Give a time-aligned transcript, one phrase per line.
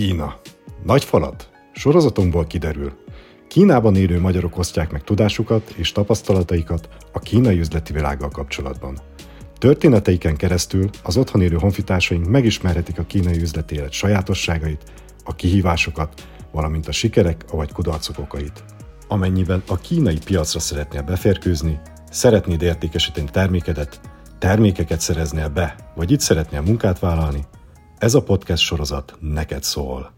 [0.00, 0.40] Kína.
[0.84, 1.50] Nagy falat?
[1.72, 2.92] Sorozatunkból kiderül.
[3.48, 8.98] Kínában élő magyarok osztják meg tudásukat és tapasztalataikat a kínai üzleti világgal kapcsolatban.
[9.58, 14.82] Történeteiken keresztül az otthon élő honfitársaink megismerhetik a kínai üzleti élet sajátosságait,
[15.24, 18.64] a kihívásokat, valamint a sikerek vagy kudarcok okait.
[19.08, 24.00] Amennyiben a kínai piacra szeretnél beférkőzni, szeretnéd értékesíteni termékedet,
[24.38, 27.44] termékeket szereznél be, vagy itt szeretnél munkát vállalni,
[28.00, 30.12] ez a podcast sorozat neked szól.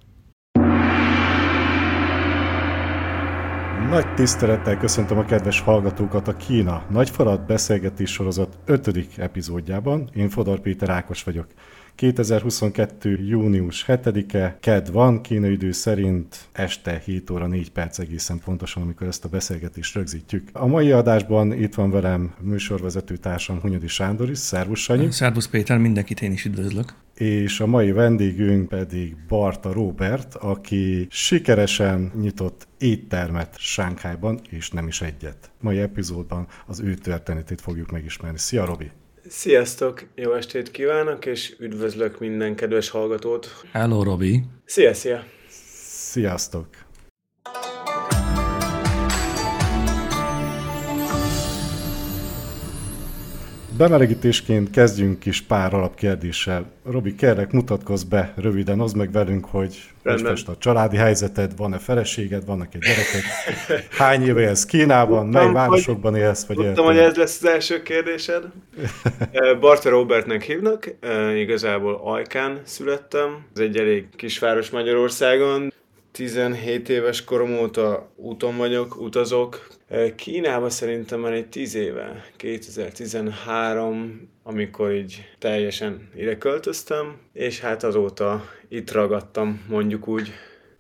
[3.88, 9.08] Nagy tisztelettel köszöntöm a kedves hallgatókat a Kína Nagyfalat beszélgetés sorozat 5.
[9.16, 10.10] epizódjában.
[10.14, 11.46] Én Fodor Péter Ákos vagyok.
[11.94, 13.18] 2022.
[13.26, 19.06] június 7-e, KED van, kínai idő szerint este 7 óra 4 perc egészen pontosan, amikor
[19.06, 20.48] ezt a beszélgetést rögzítjük.
[20.52, 24.38] A mai adásban itt van velem műsorvezető társam Hunyadi Sándor is.
[24.38, 25.10] Szervusz Sanyi!
[25.10, 26.94] Szervusz Péter, mindenkit én is üdvözlök!
[27.14, 35.00] és a mai vendégünk pedig Barta Robert, aki sikeresen nyitott éttermet Sánkhájban, és nem is
[35.00, 35.50] egyet.
[35.60, 38.38] Mai epizódban az ő történetét fogjuk megismerni.
[38.38, 38.90] Szia, Robi!
[39.34, 43.64] Sziasztok, jó estét kívánok, és üdvözlök minden kedves hallgatót.
[43.72, 44.42] Hello, Robi!
[44.64, 45.24] Szia, szia!
[45.48, 46.66] Sziasztok!
[53.82, 56.72] Bemelegítésként kezdjünk is pár alapkérdéssel.
[56.84, 62.44] Robi, kérlek, mutatkozz be röviden, hozd meg velünk, hogy most a családi helyzeted, van-e feleséged,
[62.44, 63.22] vannak-e gyerekek,
[63.90, 68.44] hány éve élsz Kínában, mely városokban élsz, vagy Tudtam, hogy ez lesz az első kérdésed.
[69.60, 70.94] Barta Robertnek hívnak,
[71.36, 75.72] igazából Ajkán születtem, ez egy elég kisváros Magyarországon,
[76.12, 79.66] 17 éves korom óta úton vagyok, utazok.
[80.16, 88.44] Kínába szerintem már egy 10 éve, 2013, amikor így teljesen ide költöztem, és hát azóta
[88.68, 90.32] itt ragadtam, mondjuk úgy.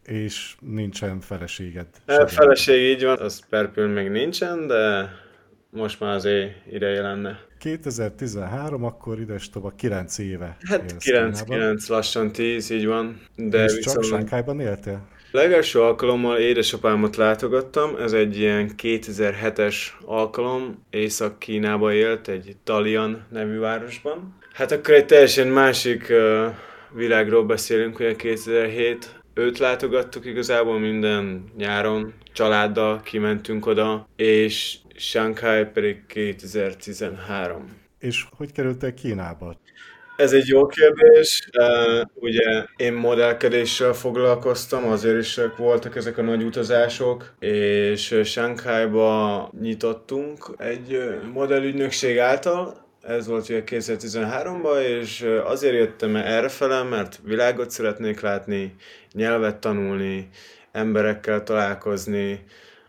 [0.04, 1.86] És nincsen feleséged?
[2.06, 5.10] A feleség így van, az perpül még nincsen, de
[5.70, 7.40] most már azért ideje lenne.
[7.58, 13.20] 2013, akkor ide tovább 9 éve Hát 9, 9, lassan 10, így van.
[13.36, 13.96] De és viszont...
[13.96, 15.08] csak Sánkájban éltél?
[15.32, 24.38] Legelső alkalommal édesapámat látogattam, ez egy ilyen 2007-es alkalom, Észak-Kínába élt, egy Talian nevű városban.
[24.52, 26.46] Hát akkor egy teljesen másik uh,
[26.90, 29.20] világról beszélünk, ugye 2007.
[29.34, 37.80] Őt látogattuk igazából minden nyáron, családdal kimentünk oda, és Shanghai pedig 2013.
[37.98, 39.56] És hogy kerültél Kínába?
[40.16, 41.48] Ez egy jó kérdés.
[41.58, 50.54] Uh, ugye én modellkedéssel foglalkoztam, azért is voltak ezek a nagy utazások, és Shanghai-ba nyitottunk
[50.58, 50.98] egy
[51.32, 58.74] modellügynökség által, ez volt ugye 2013-ban, és azért jöttem errefele, mert világot szeretnék látni,
[59.12, 60.28] nyelvet tanulni,
[60.72, 62.44] emberekkel találkozni,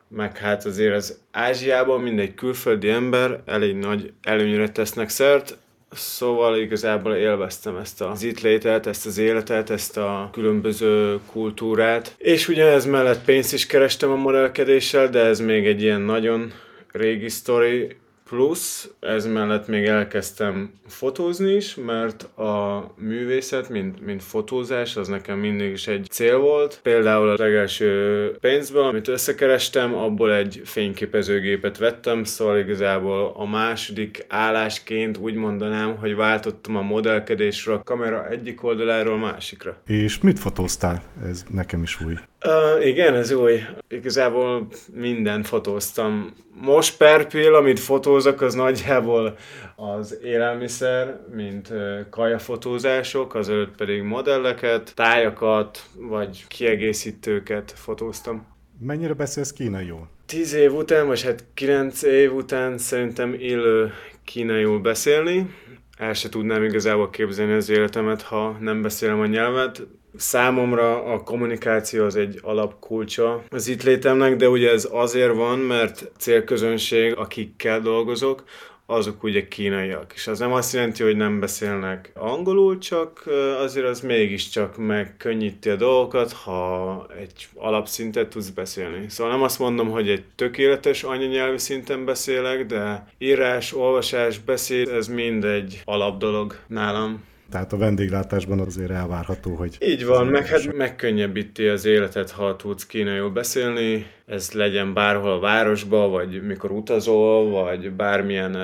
[0.07, 5.57] meg hát azért az Ázsiában mindegy külföldi ember elég nagy előnyre tesznek szert,
[5.95, 12.15] Szóval igazából élveztem ezt az itt létet, ezt az életet, ezt a különböző kultúrát.
[12.17, 16.51] És ugye ez mellett pénzt is kerestem a modellkedéssel, de ez még egy ilyen nagyon
[16.91, 24.95] régi sztori, Plusz ez mellett még elkezdtem fotózni is, mert a művészet, mint, mint fotózás,
[24.95, 26.79] az nekem mindig is egy cél volt.
[26.83, 35.17] Például a legelső pénzből, amit összekerestem, abból egy fényképezőgépet vettem, szóval igazából a második állásként
[35.17, 39.77] úgy mondanám, hogy váltottam a modellkedésről a kamera egyik oldaláról másikra.
[39.85, 41.03] És mit fotóztál?
[41.23, 42.13] Ez nekem is új.
[42.45, 43.59] Uh, igen, ez új.
[43.89, 46.33] Igazából mindent fotóztam.
[46.61, 49.37] Most per pill, amit fotózok, az nagyjából
[49.75, 51.73] az élelmiszer, mint
[52.09, 58.47] kajafotózások, azelőtt pedig modelleket, tájakat, vagy kiegészítőket fotóztam.
[58.79, 60.07] Mennyire beszélsz kínaiul?
[60.25, 63.93] Tíz év után, vagy hát kilenc év után szerintem élő
[64.23, 65.55] kínaiul beszélni.
[65.97, 69.81] El se tudnám igazából képzelni az életemet, ha nem beszélem a nyelvet
[70.17, 76.11] Számomra a kommunikáció az egy alapkulcsa az itt létemnek, de ugye ez azért van, mert
[76.17, 78.43] célközönség, akikkel dolgozok,
[78.85, 80.11] azok ugye kínaiak.
[80.15, 83.23] És az nem azt jelenti, hogy nem beszélnek angolul, csak
[83.59, 89.09] azért az mégiscsak megkönnyíti a dolgokat, ha egy alapszintet tudsz beszélni.
[89.09, 95.07] Szóval nem azt mondom, hogy egy tökéletes anyanyelvi szinten beszélek, de írás, olvasás, beszéd, ez
[95.07, 97.23] mind egy alapdolog nálam.
[97.53, 99.77] Tehát a vendéglátásban azért elvárható, hogy...
[99.79, 105.39] Így van, meg hát megkönnyebbíti az életet, ha tudsz kínaiul beszélni, ez legyen bárhol a
[105.39, 108.57] városba, vagy mikor utazol, vagy bármilyen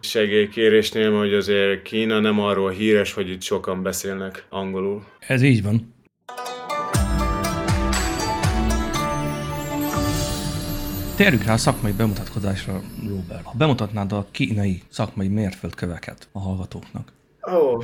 [0.00, 5.04] segélykérésnél, hogy azért Kína nem arról híres, hogy itt sokan beszélnek angolul.
[5.18, 5.94] Ez így van.
[11.16, 13.44] Térjünk rá a szakmai bemutatkozásra, Robert.
[13.44, 17.14] Ha bemutatnád a kínai szakmai mérföldköveket a hallgatóknak.
[17.52, 17.82] Ó, oh,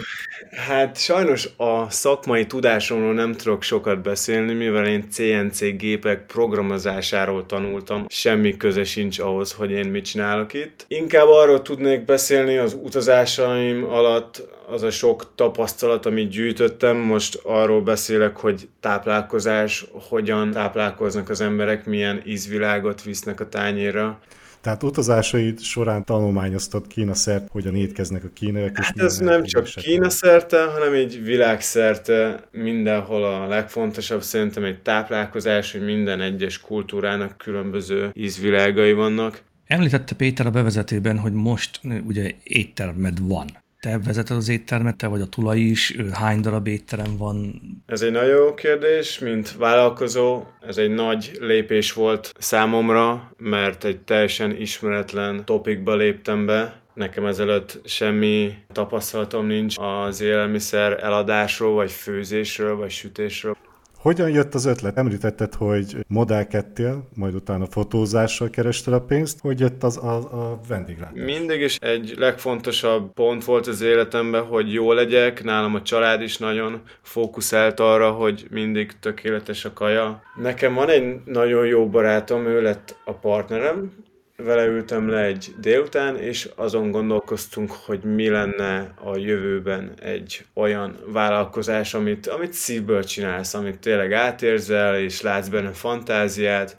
[0.51, 8.05] hát sajnos a szakmai tudásomról nem tudok sokat beszélni, mivel én CNC gépek programozásáról tanultam,
[8.09, 10.85] semmi köze sincs ahhoz, hogy én mit csinálok itt.
[10.89, 17.81] Inkább arról tudnék beszélni az utazásaim alatt, az a sok tapasztalat, amit gyűjtöttem, most arról
[17.81, 24.19] beszélek, hogy táplálkozás, hogyan táplálkoznak az emberek, milyen ízvilágot visznek a tányérra.
[24.63, 28.77] Tehát utazásaid során tanulmányoztad Kína szert, hogyan étkeznek a kínaiak.
[28.77, 35.73] Hát ez nem csak Kína szerte, hanem egy világszerte mindenhol a legfontosabb szerintem egy táplálkozás,
[35.73, 39.43] hogy minden egyes kultúrának különböző ízvilágai vannak.
[39.67, 43.62] Említette Péter a bevezetőben, hogy most ugye éttermed van.
[43.87, 47.61] Te vezeted az éttermet, te vagy a tulaj is, hány darab étterem van?
[47.87, 54.01] Ez egy nagyon jó kérdés, mint vállalkozó, ez egy nagy lépés volt számomra, mert egy
[54.01, 62.77] teljesen ismeretlen topikba léptem be, Nekem ezelőtt semmi tapasztalatom nincs az élelmiszer eladásról, vagy főzésről,
[62.77, 63.57] vagy sütésről.
[64.03, 64.97] Hogyan jött az ötlet?
[64.99, 69.41] Említetted, hogy modellkedtél, majd utána fotózással kerested a pénzt.
[69.41, 71.25] Hogy jött az a, a vendéglátás?
[71.25, 75.45] Mindig is egy legfontosabb pont volt az életemben, hogy jó legyek.
[75.45, 80.23] Nálam a család is nagyon fókuszált arra, hogy mindig tökéletes a kaja.
[80.41, 83.93] Nekem van egy nagyon jó barátom, ő lett a partnerem,
[84.45, 90.99] vele ültem le egy délután, és azon gondolkoztunk, hogy mi lenne a jövőben egy olyan
[91.07, 96.77] vállalkozás, amit, amit szívből csinálsz, amit tényleg átérzel, és látsz benne fantáziát.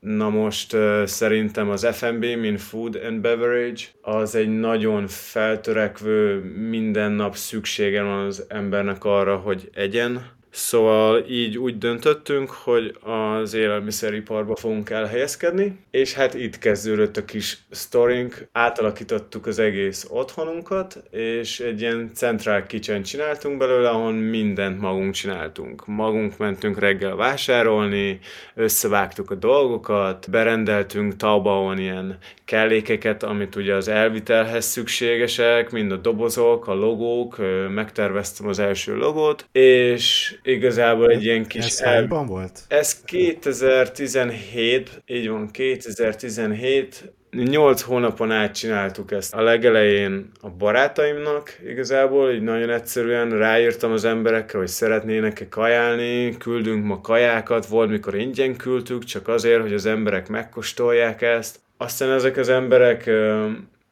[0.00, 6.38] Na most szerintem az F&B, mint Food and Beverage, az egy nagyon feltörekvő,
[6.68, 13.54] minden nap szüksége van az embernek arra, hogy egyen, Szóval így úgy döntöttünk, hogy az
[13.54, 21.60] élelmiszeriparba fogunk elhelyezkedni, és hát itt kezdődött a kis sztorink, átalakítottuk az egész otthonunkat, és
[21.60, 25.86] egy ilyen centrál kitchen csináltunk belőle, ahol mindent magunk csináltunk.
[25.86, 28.18] Magunk mentünk reggel vásárolni,
[28.54, 36.66] összevágtuk a dolgokat, berendeltünk Taobaon ilyen kellékeket, amit ugye az elvitelhez szükségesek, mind a dobozok,
[36.66, 37.36] a logók,
[37.74, 41.64] megterveztem az első logót, és igazából egy ilyen kis...
[41.64, 42.06] Ez el...
[42.06, 42.60] volt?
[42.68, 47.12] Ez 2017, így van, 2017,
[47.44, 49.34] 8 hónapon át csináltuk ezt.
[49.34, 56.84] A legelején a barátaimnak igazából, így nagyon egyszerűen ráírtam az emberekre, hogy szeretnének-e kajálni, küldünk
[56.84, 61.58] ma kajákat, volt mikor ingyen küldtük, csak azért, hogy az emberek megkóstolják ezt.
[61.76, 63.10] Aztán ezek az emberek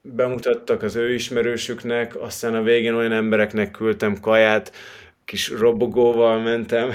[0.02, 4.72] bemutattak az ő ismerősüknek, aztán a végén olyan embereknek küldtem kaját,
[5.24, 6.88] kis robogóval mentem.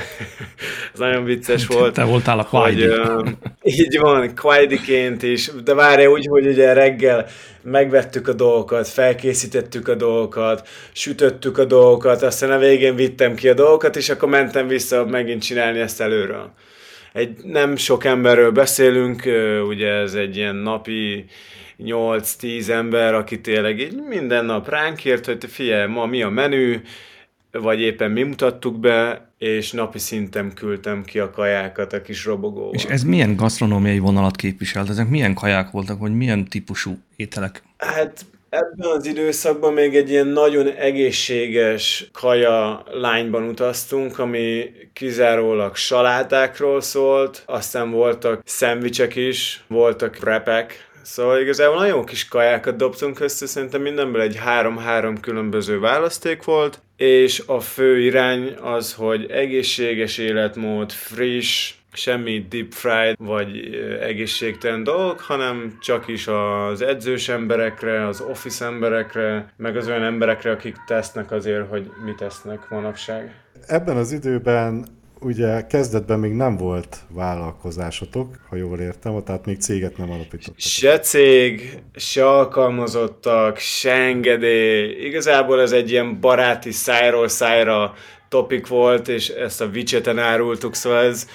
[0.93, 1.93] Ez nagyon vicces volt.
[1.93, 2.87] Te voltál a Quaidi.
[2.87, 3.27] uh,
[3.63, 7.25] így van, Quaidiként is, de várj úgy, hogy ugye reggel
[7.61, 13.53] megvettük a dolgokat, felkészítettük a dolgokat, sütöttük a dolgokat, aztán a végén vittem ki a
[13.53, 16.53] dolgokat, és akkor mentem vissza megint csinálni ezt előről.
[17.13, 19.23] Egy nem sok emberről beszélünk,
[19.67, 21.25] ugye ez egy ilyen napi
[21.83, 26.81] 8-10 ember, aki tényleg így minden nap ránk írt, hogy figyelj, ma mi a menü,
[27.51, 32.73] vagy éppen mi mutattuk be, és napi szinten küldtem ki a kajákat a kis robogóval.
[32.73, 34.89] És ez milyen gasztronómiai vonalat képviselt?
[34.89, 37.63] Ezek milyen kaják voltak, vagy milyen típusú ételek?
[37.77, 46.81] Hát ebben az időszakban még egy ilyen nagyon egészséges kaja lányban utaztunk, ami kizárólag salátákról
[46.81, 53.81] szólt, aztán voltak szendvicsek is, voltak repek, Szóval igazából nagyon kis kajákat dobtunk össze, szerintem
[53.81, 61.73] mindenből egy három-három különböző választék volt, és a fő irány az, hogy egészséges életmód, friss,
[61.93, 69.53] semmi deep fried vagy egészségtelen dolog, hanem csak is az edzős emberekre, az office emberekre,
[69.57, 73.35] meg az olyan emberekre, akik tesznek azért, hogy mit tesznek manapság.
[73.67, 74.85] Ebben az időben
[75.21, 80.59] ugye kezdetben még nem volt vállalkozásotok, ha jól értem, tehát még céget nem alapítottak.
[80.59, 85.05] Se cég, se alkalmazottak, se engedély.
[85.05, 87.93] Igazából ez egy ilyen baráti szájról szájra
[88.29, 91.27] topik volt, és ezt a vicseten árultuk, szóval ez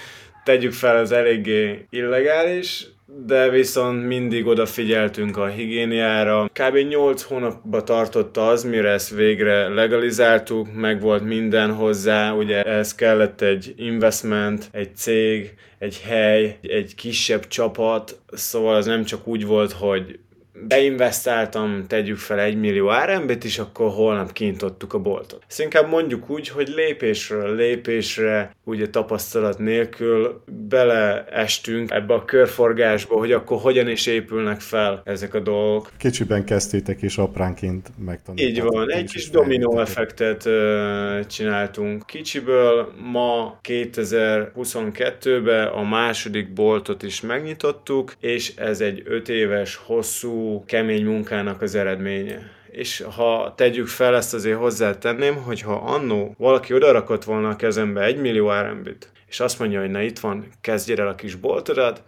[0.45, 2.87] tegyük fel, ez eléggé illegális,
[3.27, 6.51] de viszont mindig odafigyeltünk a higiéniára.
[6.53, 6.77] Kb.
[6.77, 13.41] 8 hónapba tartotta az, mire ezt végre legalizáltuk, meg volt minden hozzá, ugye ez kellett
[13.41, 19.73] egy investment, egy cég, egy hely, egy kisebb csapat, szóval az nem csak úgy volt,
[19.73, 20.19] hogy
[20.55, 25.43] beinvestáltam, tegyük fel egy millió RMB-t, és akkor holnap kintottuk a boltot.
[25.49, 33.33] Ezt inkább mondjuk úgy, hogy lépésről lépésre, ugye tapasztalat nélkül beleestünk ebbe a körforgásba, hogy
[33.33, 35.91] akkor hogyan is épülnek fel ezek a dolgok.
[35.97, 38.57] Kicsiben kezdtétek és apránként megtanultátok.
[38.57, 42.07] Így van, egy kis dominó effektet uh, csináltunk.
[42.07, 51.05] Kicsiből ma 2022-ben a második boltot is megnyitottuk, és ez egy öt éves, hosszú, kemény
[51.05, 52.51] munkának az eredménye.
[52.71, 58.03] És ha tegyük fel, ezt azért hozzátenném, hogy ha annó valaki odarakott volna a kezembe
[58.03, 62.03] egy millió RMB-t, és azt mondja, hogy na itt van, kezdjél el a kis boltodat,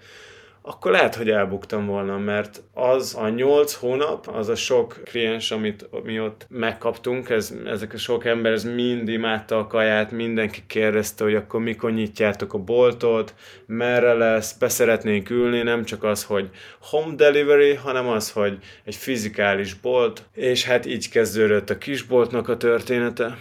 [0.68, 5.88] akkor lehet, hogy elbuktam volna, mert az a nyolc hónap, az a sok kliens, amit
[6.04, 11.24] mi ott megkaptunk, ez, ezek a sok ember, ez mind imádta a kaját, mindenki kérdezte,
[11.24, 13.34] hogy akkor mikor nyitjátok a boltot,
[13.66, 19.74] merre lesz, beszeretnénk ülni, nem csak az, hogy home delivery, hanem az, hogy egy fizikális
[19.74, 23.36] bolt, és hát így kezdődött a kisboltnak a története.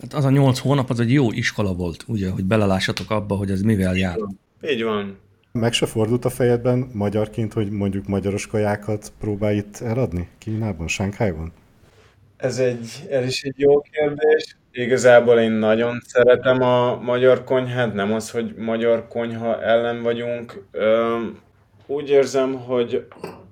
[0.00, 3.50] Hát az a nyolc hónap, az egy jó iskola volt, ugye, hogy belelássatok abba, hogy
[3.50, 4.18] ez mivel jár.
[4.62, 5.16] Így van.
[5.52, 11.52] Meg se fordult a fejedben magyarként, hogy mondjuk magyaros kajákat próbálj itt eladni Kínában, Sánkhájban?
[12.36, 14.56] Ez, egy, ez is egy jó kérdés.
[14.72, 20.64] Igazából én nagyon szeretem a magyar konyhát, nem az, hogy magyar konyha ellen vagyunk.
[21.86, 23.06] Úgy érzem, hogy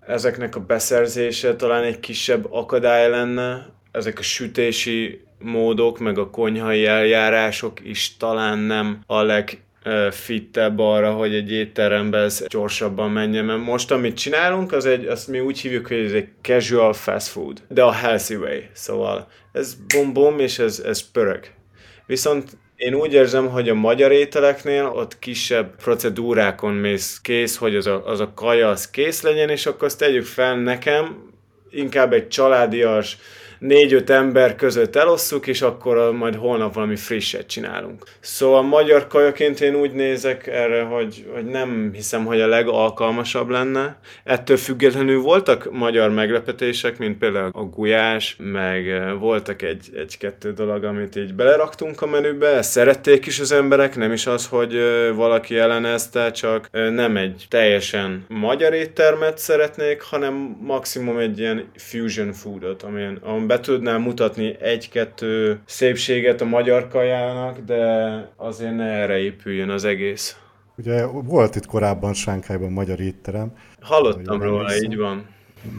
[0.06, 6.86] ezeknek a beszerzése talán egy kisebb akadály lenne, ezek a sütési módok, meg a konyhai
[6.86, 9.62] eljárások is talán nem a leg
[10.10, 15.28] fittebb arra, hogy egy étterembe ez gyorsabban menjen, mert most amit csinálunk, az egy, azt
[15.28, 19.74] mi úgy hívjuk, hogy ez egy casual fast food, de a healthy way, szóval ez
[19.94, 21.40] bom-bom, és ez, ez pörög.
[22.06, 27.86] Viszont én úgy érzem, hogy a magyar ételeknél ott kisebb procedúrákon mész kész, hogy az
[27.86, 31.30] a, az a kaja az kész legyen, és akkor azt tegyük fel nekem,
[31.70, 33.18] inkább egy családias,
[33.60, 38.04] négy-öt ember között elosszuk, és akkor majd holnap valami frisset csinálunk.
[38.20, 43.98] Szóval magyar kajaként én úgy nézek erre, hogy, hogy nem hiszem, hogy a legalkalmasabb lenne.
[44.24, 50.84] Ettől függetlenül voltak magyar meglepetések, mint például a gulyás, meg eh, voltak egy, egy-kettő dolog,
[50.84, 55.14] amit így beleraktunk a menübe, ezt szerették is az emberek, nem is az, hogy eh,
[55.14, 62.32] valaki ellenezte, csak eh, nem egy teljesen magyar éttermet szeretnék, hanem maximum egy ilyen fusion
[62.32, 63.18] foodot, amilyen,
[63.50, 67.82] be tudnál mutatni egy-kettő szépséget a magyar kajának, de
[68.36, 70.36] azért ne erre épüljön az egész.
[70.76, 73.52] Ugye volt itt korábban Sánkhájban magyar étterem.
[73.80, 75.26] Hallottam róla, így van.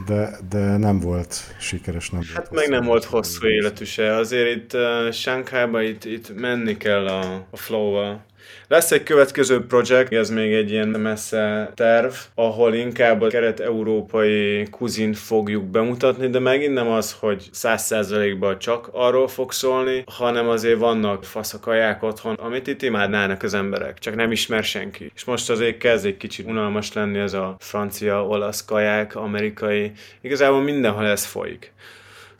[0.08, 4.16] De, de nem volt sikeres, nem Hát volt meg nem volt hosszú életű se.
[4.16, 8.24] Azért itt uh, Sánkhájban itt, itt menni kell a, a flow-val.
[8.72, 15.18] Lesz egy következő projekt, ez még egy ilyen messze terv, ahol inkább a keret-európai kuzint
[15.18, 20.80] fogjuk bemutatni, de megint nem az, hogy száz százalékban csak arról fog szólni, hanem azért
[20.80, 25.12] vannak faszakaják otthon, amit itt imádnának az emberek, csak nem ismer senki.
[25.16, 30.62] És most azért kezd egy kicsit unalmas lenni ez a francia, olasz kaják, amerikai, igazából
[30.62, 31.74] mindenhol ez folyik.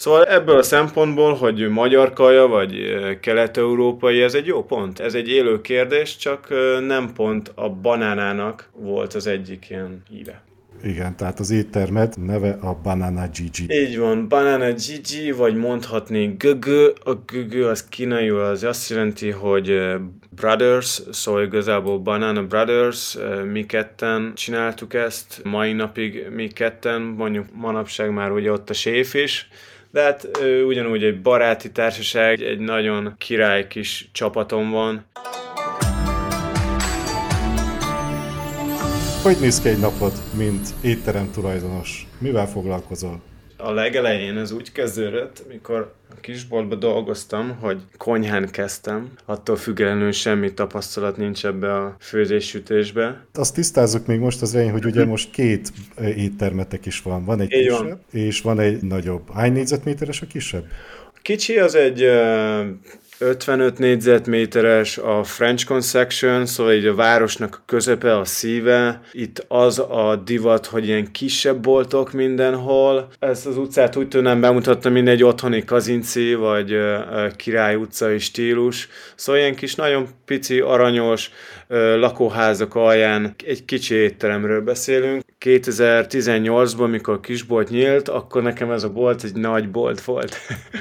[0.02, 2.74] Szóval ebből a szempontból, hogy magyar kaja vagy
[3.20, 5.00] kelet-európai, ez egy jó pont.
[5.00, 6.48] Ez egy élő kérdés, csak
[6.88, 10.44] nem pont a banánának volt az egyik ilyen híve.
[10.84, 13.74] Igen, tehát az éttermed neve a Banana Gigi.
[13.74, 16.88] Így van, Banana Gigi, vagy mondhatni gögö.
[17.04, 19.82] A gögö az kínaiul az azt jelenti, hogy
[20.36, 23.18] Brothers, szóval igazából Banana Brothers,
[23.52, 29.14] mi ketten csináltuk ezt, mai napig mi ketten, mondjuk manapság már ugye ott a séf
[29.14, 29.50] is,
[29.92, 30.30] de hát
[30.66, 35.06] ugyanúgy egy baráti társaság, egy nagyon király kis csapatom van.
[39.24, 42.08] Hogy néz ki egy napod, mint étterem tulajdonos?
[42.18, 43.22] Mivel foglalkozol?
[43.64, 50.54] A legelején ez úgy kezdődött, mikor a kisboltban dolgoztam, hogy konyhán kezdtem, attól függetlenül semmi
[50.54, 53.26] tapasztalat nincs ebbe a főzés-sütésbe.
[53.34, 55.72] Azt tisztázzuk még most az elején, hogy ugye most két
[56.16, 57.26] éttermetek is van.
[57.26, 58.00] Van egy Így kisebb, van.
[58.12, 59.34] és van egy nagyobb.
[59.34, 60.66] Hány négyzetméteres a kisebb?
[61.22, 62.10] Kicsi az egy
[63.22, 69.02] 55 négyzetméteres a French Conception, szóval így a városnak a közepe, a szíve.
[69.12, 73.08] Itt az a divat, hogy ilyen kisebb boltok mindenhol.
[73.20, 76.78] Ezt az utcát úgy tudnám bemutatni, mint egy otthoni kazinci, vagy
[77.36, 78.90] király utcai stílus.
[79.16, 81.32] Szóval ilyen kis, nagyon pici, aranyos,
[81.96, 85.24] lakóházak alján egy kicsi étteremről beszélünk.
[85.46, 90.36] 2018-ban, mikor kisbolt nyílt, akkor nekem ez a bolt egy nagy bolt volt.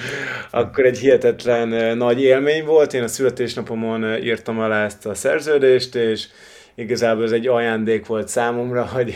[0.50, 2.94] akkor egy hihetetlen nagy élmény volt.
[2.94, 6.26] Én a születésnapomon írtam alá ezt a szerződést, és
[6.74, 9.14] igazából ez egy ajándék volt számomra, hogy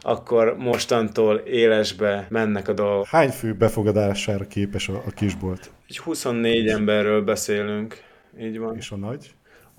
[0.00, 3.06] akkor mostantól élesbe mennek a dolgok.
[3.06, 5.70] Hány fő befogadására képes a, a kisbolt?
[5.88, 8.02] Egy 24 emberről beszélünk,
[8.40, 8.76] így van.
[8.76, 9.30] És a nagy?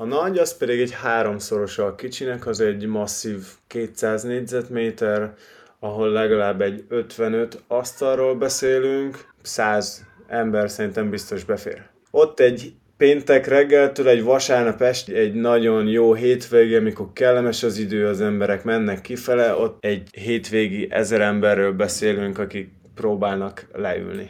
[0.02, 5.34] A nagy az pedig egy háromszorosa a kicsinek, az egy masszív 200 négyzetméter,
[5.80, 11.82] ahol legalább egy 55 asztalról beszélünk, 100 ember szerintem biztos befér.
[12.12, 18.08] Ott egy péntek reggeltől egy vasárnap este, egy nagyon jó hétvége, amikor kellemes az idő,
[18.08, 24.30] az emberek mennek kifele, ott egy hétvégi ezer emberről beszélünk, akik próbálnak leülni.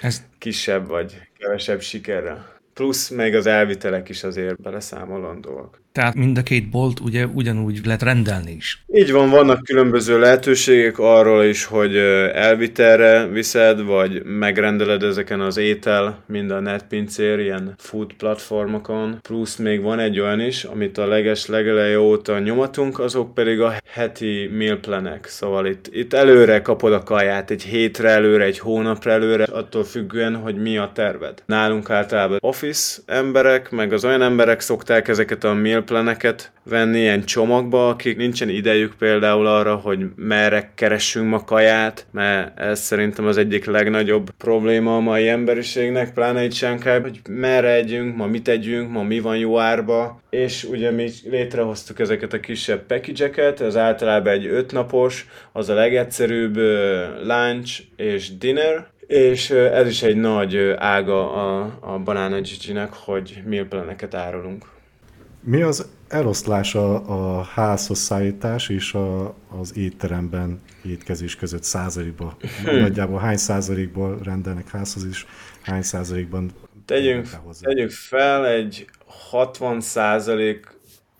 [0.00, 0.22] Ez...
[0.38, 2.57] Kisebb vagy kevesebb sikerrel.
[2.78, 5.82] Plusz meg az elvitelek is azért beleszámolandóak.
[5.98, 8.84] Tehát mind a két bolt ugye ugyanúgy lehet rendelni is.
[8.92, 11.96] Így van, vannak különböző lehetőségek arról is, hogy
[12.34, 19.18] elvitelre viszed, vagy megrendeled ezeken az étel, mind a netpincér, ilyen food platformokon.
[19.22, 23.74] Plusz még van egy olyan is, amit a leges legeleje óta nyomatunk, azok pedig a
[23.90, 25.26] heti meal planek.
[25.26, 30.36] Szóval itt, itt előre kapod a kaját, egy hétre előre, egy hónapra előre, attól függően,
[30.36, 31.42] hogy mi a terved.
[31.46, 37.24] Nálunk általában office emberek, meg az olyan emberek szokták ezeket a meal mealplaneket venni ilyen
[37.24, 43.36] csomagba, akik nincsen idejük például arra, hogy merre keressünk ma kaját, mert ez szerintem az
[43.36, 48.90] egyik legnagyobb probléma a mai emberiségnek, pláne itt Sánkály, hogy merre együnk, ma mit együnk,
[48.90, 54.32] ma mi van jó árba, és ugye mi létrehoztuk ezeket a kisebb package ez általában
[54.32, 56.56] egy ötnapos, az a legegyszerűbb
[57.24, 63.96] lunch és dinner, és ez is egy nagy ága a, a Banana Gigi-nek, hogy meal
[64.10, 64.76] árulunk.
[65.50, 72.36] Mi az eloszlása a házhoz szállítás és a, az étteremben étkezés között százalékban?
[72.64, 72.78] Hmm.
[72.78, 75.26] Nagyjából hány százalékból rendelnek házhoz is,
[75.60, 76.50] hány százalékban
[76.84, 77.28] tegyünk,
[77.60, 80.66] tegyünk fel, egy 60 százalék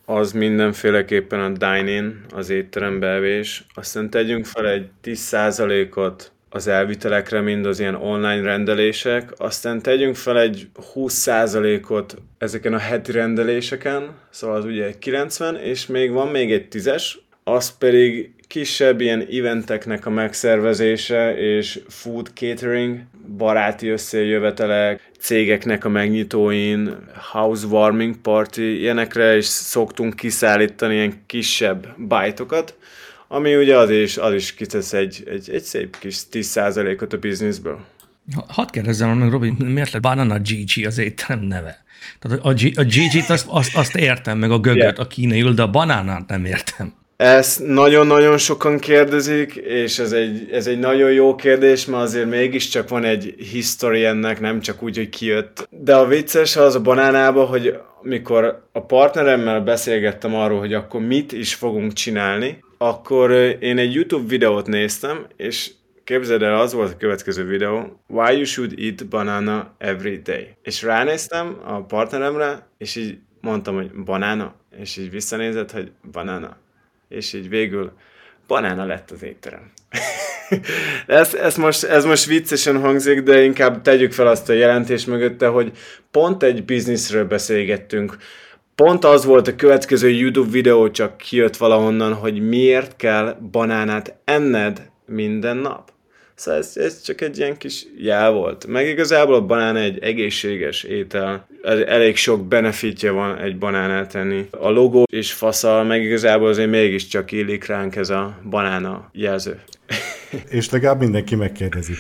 [0.04, 3.66] az mindenféleképpen a dine-in, az étterembevés.
[3.75, 10.16] Aztán tegyünk fel egy 10 százalékot az elvitelekre, mind az ilyen online rendelések, aztán tegyünk
[10.16, 16.52] fel egy 20%-ot ezeken a heti rendeléseken, szóval az ugye 90, és még van még
[16.52, 17.12] egy 10-es,
[17.44, 23.00] az pedig kisebb ilyen eventeknek a megszervezése és food catering,
[23.37, 26.96] baráti összejövetelek, cégeknek a megnyitóin,
[27.32, 32.74] housewarming party, ilyenekre is szoktunk kiszállítani ilyen kisebb bájtokat,
[33.28, 37.78] ami ugye az is, az is kitesz egy, egy, egy szép kis 10%-ot a bizniszből.
[38.48, 41.84] Hadd kérdezzem meg, Robi, miért lett Banana Gigi az étterem neve?
[42.18, 44.98] Tehát a, G, a Gigi-t azt, azt, azt értem, meg a gögöt, yeah.
[44.98, 46.92] a kínai, de a banánát nem értem.
[47.16, 52.88] Ezt nagyon-nagyon sokan kérdezik, és ez egy, ez egy nagyon jó kérdés, mert azért mégiscsak
[52.88, 55.68] van egy history ennek, nem csak úgy, hogy kijött.
[55.70, 61.32] De a vicces az a banánába, hogy mikor a partneremmel beszélgettem arról, hogy akkor mit
[61.32, 65.70] is fogunk csinálni, akkor én egy YouTube videót néztem, és
[66.04, 70.56] képzeld el, az volt a következő videó, Why you should eat banana every day.
[70.62, 76.56] És ránéztem a partneremre, és így mondtam, hogy banána, és így visszanézett, hogy banána.
[77.08, 77.92] És így végül
[78.46, 79.72] banána lett az étterem.
[81.06, 85.46] ez, ez, most, ez most viccesen hangzik, de inkább tegyük fel azt a jelentést mögötte,
[85.46, 85.72] hogy
[86.10, 88.16] pont egy bizniszről beszélgettünk,
[88.84, 94.90] pont az volt a következő YouTube videó, csak kijött valahonnan, hogy miért kell banánát enned
[95.06, 95.90] minden nap.
[96.34, 98.66] Szóval ez, ez csak egy ilyen kis jel volt.
[98.66, 101.46] Meg igazából a banán egy egészséges étel.
[101.86, 104.48] Elég sok benefitje van egy banánát tenni.
[104.50, 109.60] A logó is faszal, meg igazából azért mégiscsak illik ránk ez a banána jelző.
[110.48, 111.92] És legalább mindenki megkérdezi.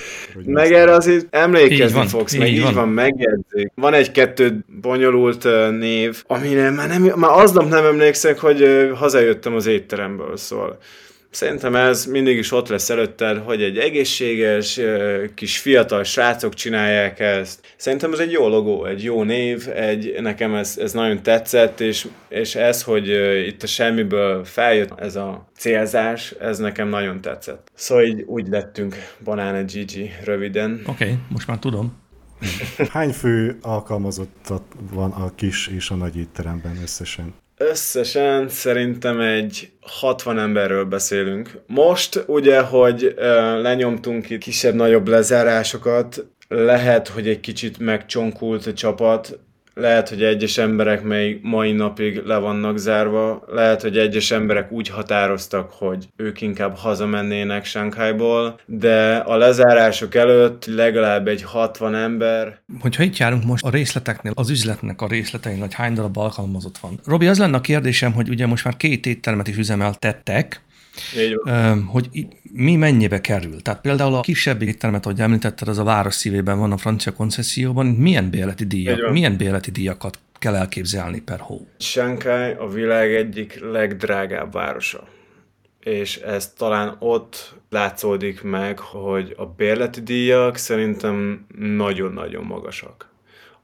[0.44, 3.72] Meg erre azért emlékezni van, fogsz, így meg így van, van megjegyzik.
[3.74, 5.44] Van egy-kettő bonyolult
[5.78, 10.78] név, amire már, nem, már aznap nem emlékszek, hogy hazajöttem az étteremből, szóval
[11.30, 14.80] Szerintem ez mindig is ott lesz előtted, hogy egy egészséges,
[15.34, 17.74] kis fiatal srácok csinálják ezt.
[17.76, 22.06] Szerintem ez egy jó logó, egy jó név, egy, nekem ez, ez nagyon tetszett, és,
[22.28, 23.08] és ez, hogy
[23.46, 27.70] itt a semmiből feljött ez a célzás, ez nekem nagyon tetszett.
[27.74, 30.80] Szóval így úgy lettünk Banana Gigi röviden.
[30.86, 31.96] Oké, okay, most már tudom.
[32.90, 34.62] Hány fő alkalmazottat
[34.92, 37.34] van a kis és a nagy étteremben összesen?
[37.58, 41.50] Összesen szerintem egy 60 emberről beszélünk.
[41.66, 43.14] Most ugye, hogy
[43.62, 49.38] lenyomtunk itt kisebb-nagyobb lezárásokat, lehet, hogy egy kicsit megcsonkult a csapat,
[49.78, 54.88] lehet, hogy egyes emberek még mai napig le vannak zárva, lehet, hogy egyes emberek úgy
[54.88, 62.60] határoztak, hogy ők inkább hazamennének Shanghaiból, de a lezárások előtt legalább egy 60 ember.
[62.80, 67.00] Hogyha itt járunk most a részleteknél, az üzletnek a részletein, hogy hány darab alkalmazott van.
[67.06, 70.60] Robi, az lenne a kérdésem, hogy ugye most már két éttermet is üzemeltettek,
[71.86, 73.62] hogy mi mennyibe kerül.
[73.62, 77.86] Tehát például a kisebb éttermet, ahogy említetted, az a város szívében van a francia koncesszióban,
[77.86, 81.66] milyen béleti díjak, milyen béleti díjakat kell elképzelni per hó?
[81.78, 85.08] Shanghai a világ egyik legdrágább városa.
[85.80, 93.08] És ez talán ott látszódik meg, hogy a bérleti díjak szerintem nagyon-nagyon magasak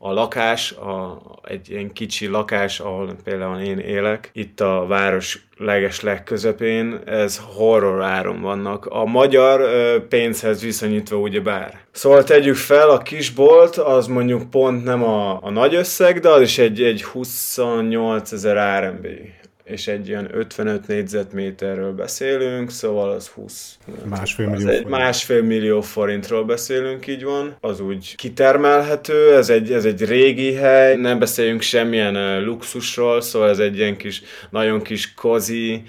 [0.07, 6.01] a lakás, a, egy ilyen kicsi lakás, ahol például én élek, itt a város leges
[6.01, 8.87] legközepén, ez horror áron vannak.
[8.87, 11.81] A magyar ö, pénzhez viszonyítva ugye bár.
[11.90, 16.40] Szóval tegyük fel, a kisbolt az mondjuk pont nem a, a nagy összeg, de az
[16.40, 19.07] is egy, egy 28 ezer RMB
[19.64, 23.79] és egy ilyen 55 négyzetméterről beszélünk, szóval az 20.
[24.05, 27.57] Másfél millió egy másfél millió forintról beszélünk, így van.
[27.61, 33.59] Az úgy kitermelhető, ez egy, ez egy régi hely, nem beszéljünk semmilyen luxusról, szóval ez
[33.59, 35.83] egy ilyen kis, nagyon kis kozi,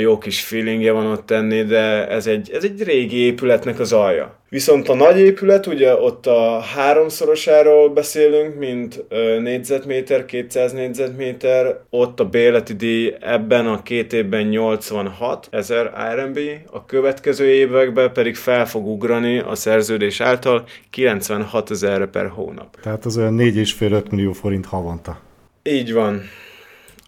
[0.00, 4.38] jó kis feelingje van ott tenni, de ez egy, ez egy régi épületnek az alja.
[4.50, 9.04] Viszont a nagy épület, ugye ott a háromszorosáról beszélünk, mint
[9.40, 16.38] négyzetméter, 200 négyzetméter, ott a béleti díj ebben a két évben 86 ezer RMB,
[16.70, 22.80] a következő években pedig fel fog ugrani a szerződés által 96 ezer per hónap.
[22.80, 25.20] Tehát az olyan 4,5-5 millió forint havonta.
[25.62, 26.22] Így van.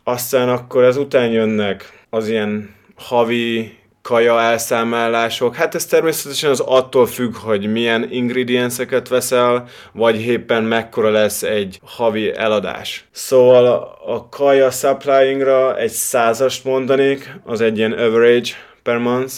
[0.04, 5.54] Aztán akkor ezután jönnek az ilyen havi kaja elszámolások.
[5.54, 11.80] Hát ez természetesen az attól függ, hogy milyen ingredienseket veszel, vagy éppen mekkora lesz egy
[11.84, 13.04] havi eladás.
[13.10, 13.66] Szóval
[14.06, 18.50] a kaja supplyingra egy százast mondanék, az egy ilyen average
[18.82, 19.34] per month.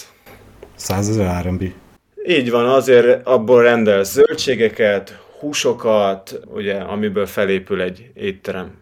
[0.75, 1.63] Százezer RMB.
[2.27, 8.82] Így van, azért abból rendel zöldségeket, húsokat, ugye, amiből felépül egy étterem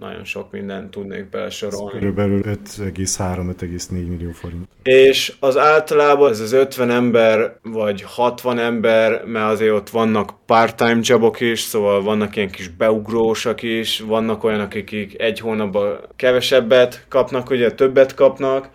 [0.00, 1.98] nagyon sok mindent tudnék belsorolni.
[1.98, 4.68] Körülbelül 5,3-5,4 millió forint.
[4.82, 11.00] És az általában ez az 50 ember, vagy 60 ember, mert azért ott vannak part-time
[11.02, 17.50] jobok is, szóval vannak ilyen kis beugrósak is, vannak olyanok, akik egy hónapban kevesebbet kapnak,
[17.50, 18.68] ugye többet kapnak,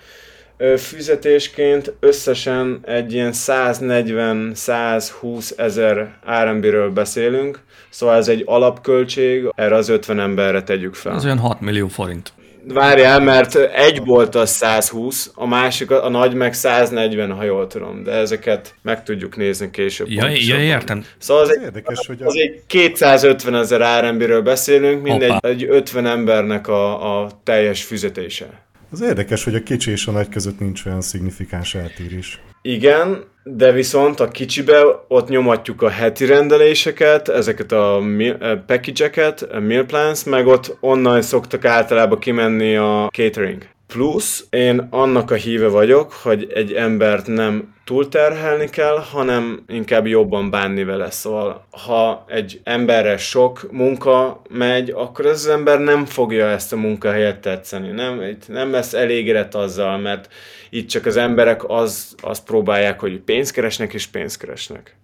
[0.77, 6.13] fizetésként összesen egy ilyen 140-120 ezer
[6.43, 11.13] RMB-ről beszélünk, szóval ez egy alapköltség, erre az 50 emberre tegyük fel.
[11.13, 12.33] Az olyan 6 millió forint.
[12.67, 18.03] Várjál, mert egy volt az 120, a másik, a nagy meg 140, ha jól tudom,
[18.03, 20.09] de ezeket meg tudjuk nézni később.
[20.09, 21.05] Ja, ja értem.
[21.17, 26.67] Szóval az, érdekes, egy, hogy az egy 250 ezer RMB-ről beszélünk, mindegy egy 50 embernek
[26.67, 28.63] a, a teljes fizetése.
[28.95, 32.41] Az érdekes, hogy a kicsi és a nagy között nincs olyan szignifikáns eltérés.
[32.61, 39.59] Igen, de viszont a kicsibe ott nyomatjuk a heti rendeléseket, ezeket a eh, package-eket, a
[39.59, 43.63] meal plans, meg ott onnan szoktak általában kimenni a catering.
[43.87, 50.49] Plusz én annak a híve vagyok, hogy egy embert nem túlterhelni kell, hanem inkább jobban
[50.49, 51.11] bánni vele.
[51.11, 57.39] Szóval ha egy emberre sok munka megy, akkor az ember nem fogja ezt a munkahelyet
[57.39, 57.89] tetszeni.
[57.89, 60.33] Nem, nem lesz elégedett azzal, mert
[60.69, 64.95] itt csak az emberek az, azt próbálják, hogy pénzt keresnek és pénzt keresnek.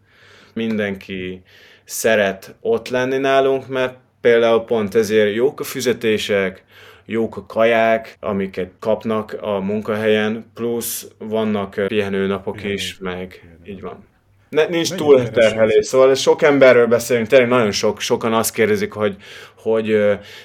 [0.54, 1.42] Mindenki
[1.84, 6.64] szeret ott lenni nálunk, mert például pont ezért jók a fizetések,
[7.12, 14.10] jók a kaják, amiket kapnak a munkahelyen, plusz vannak pihenőnapok is, meg így van.
[14.52, 19.16] Ne, nincs túl terhelés, szóval sok emberről beszélünk, tényleg nagyon sok, sokan azt kérdezik, hogy,
[19.56, 19.86] hogy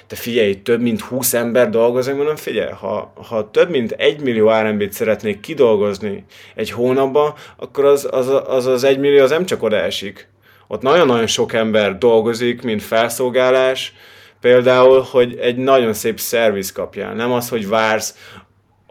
[0.07, 4.49] te figyelj, több mint 20 ember dolgozik, mondom, figyelj, ha, ha több mint 1 millió
[4.49, 6.25] RMB-t szeretnék kidolgozni
[6.55, 10.29] egy hónapban, akkor az az, az, az 1 millió az nem csak oda esik.
[10.67, 13.93] Ott nagyon-nagyon sok ember dolgozik, mint felszolgálás,
[14.41, 17.13] Például, hogy egy nagyon szép szerviz kapjál.
[17.13, 18.15] Nem az, hogy vársz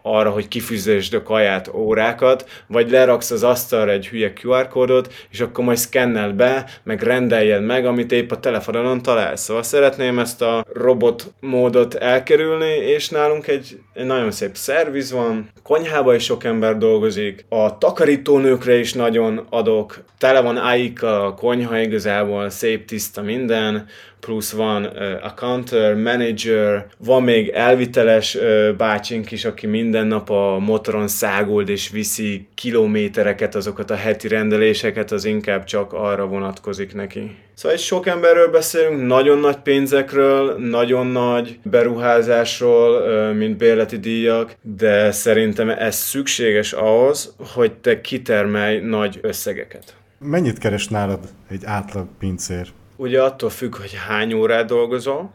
[0.07, 5.39] arra, hogy kifizesd a kaját, órákat, vagy leraksz az asztalra egy hülye QR kódot, és
[5.39, 9.41] akkor majd szkennel be, meg rendeljed meg, amit épp a telefonon találsz.
[9.41, 15.49] Szóval szeretném ezt a robot módot elkerülni, és nálunk egy, egy nagyon szép szerviz van,
[15.63, 21.79] konyhában is sok ember dolgozik, a takarítónőkre is nagyon adok, tele van aik a konyha
[21.79, 23.87] igazából, szép tiszta minden,
[24.19, 28.37] plusz van uh, accounter, manager, van még elviteles
[28.77, 35.11] bácsink is, aki minden nap a motoron száguld és viszi kilométereket, azokat a heti rendeléseket,
[35.11, 37.35] az inkább csak arra vonatkozik neki.
[37.53, 43.01] Szóval egy sok emberről beszélünk, nagyon nagy pénzekről, nagyon nagy beruházásról,
[43.33, 49.95] mint bérleti díjak, de szerintem ez szükséges ahhoz, hogy te kitermelj nagy összegeket.
[50.19, 52.67] Mennyit keres nálad egy átlag pincér?
[52.99, 55.31] Ugye attól függ, hogy hány órát dolgozol,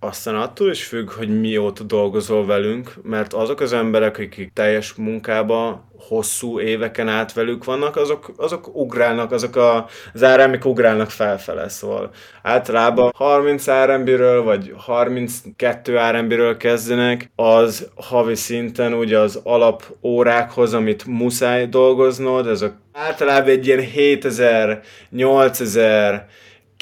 [0.00, 5.84] aztán attól is függ, hogy mióta dolgozol velünk, mert azok az emberek, akik teljes munkába
[6.08, 12.10] hosszú éveken át velük vannak, azok, azok ugrálnak, azok a, az RMB ugrálnak felfele, szóval
[12.42, 21.04] általában 30 RMB-ről vagy 32 RMB-ről kezdenek, az havi szinten ugye az alap órákhoz, amit
[21.06, 26.28] muszáj dolgoznod, ezek általában egy ilyen 7000, 8000,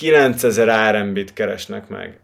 [0.01, 2.19] 9000 RMB-t keresnek meg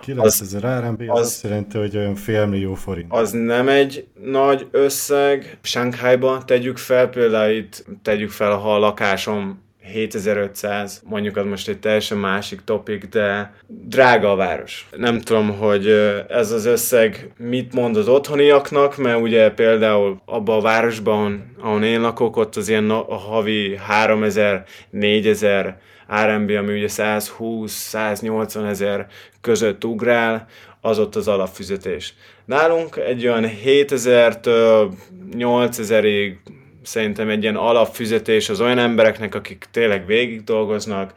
[0.00, 3.12] 9000 RMB az, az azt jelenti, hogy olyan fél millió forint.
[3.12, 5.58] Az nem egy nagy összeg.
[5.62, 11.78] Shanghaiba tegyük fel, például itt tegyük fel, ha a lakásom 7500, mondjuk az most egy
[11.78, 14.88] teljesen másik topik, de drága a város.
[14.96, 15.86] Nem tudom, hogy
[16.28, 22.00] ez az összeg mit mond az otthoniaknak, mert ugye például abban a városban, ahol én
[22.00, 29.06] lakok, ott az ilyen a havi 3000, 4000 RMB, ami ugye 120-180 ezer
[29.40, 30.46] között ugrál,
[30.80, 32.14] az ott az alapfizetés.
[32.44, 34.92] Nálunk egy olyan 7000-től
[35.32, 36.36] 8000-ig
[36.82, 41.14] szerintem egy ilyen alapfizetés az olyan embereknek, akik tényleg végig dolgoznak,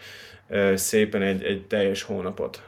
[0.76, 2.62] szépen egy, egy teljes hónapot.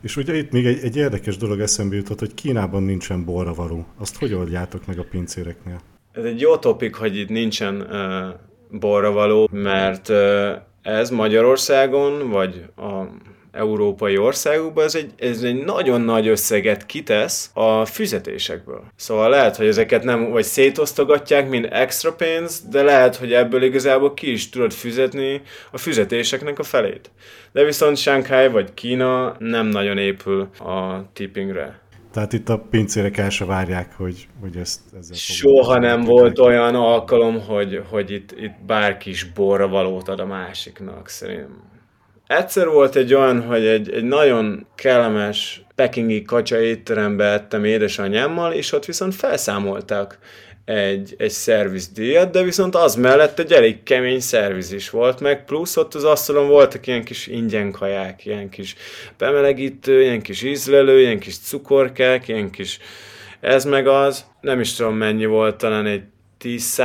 [0.00, 3.86] És ugye itt még egy, egy érdekes dolog eszembe jutott, hogy Kínában nincsen borravaló.
[3.98, 5.80] Azt hogy oldjátok meg a pincéreknél?
[6.12, 10.16] Ez egy jó topik, hogy itt nincsen uh, borravaló, mert uh,
[10.84, 13.04] ez Magyarországon, vagy a
[13.54, 18.84] európai országokban ez egy, ez egy nagyon nagy összeget kitesz a fizetésekből.
[18.96, 24.14] Szóval lehet, hogy ezeket nem vagy szétosztogatják, mint extra pénz, de lehet, hogy ebből igazából
[24.14, 27.10] ki is tudod fizetni a fizetéseknek a felét.
[27.52, 31.82] De viszont Shanghai vagy Kína nem nagyon épül a tippingre.
[32.14, 36.74] Tehát itt a pincérek el se várják, hogy, hogy ezt ezzel Soha nem volt olyan
[36.74, 41.62] alkalom, hogy, hogy itt, itt bárki is borra valót ad a másiknak, szerintem.
[42.26, 48.72] Egyszer volt egy olyan, hogy egy, egy nagyon kellemes pekingi kacsa étterembe ettem édesanyámmal, és
[48.72, 50.18] ott viszont felszámoltak
[50.64, 55.76] egy, egy szervizdíjat, de viszont az mellett egy elég kemény szerviz is volt, meg plusz
[55.76, 58.74] ott az asztalon voltak ilyen kis ingyen kaják, ilyen kis
[59.18, 62.78] bemelegítő, ilyen kis ízlelő, ilyen kis cukorkák, ilyen kis
[63.40, 66.02] ez meg az, nem is tudom mennyi volt, talán egy
[66.38, 66.78] 10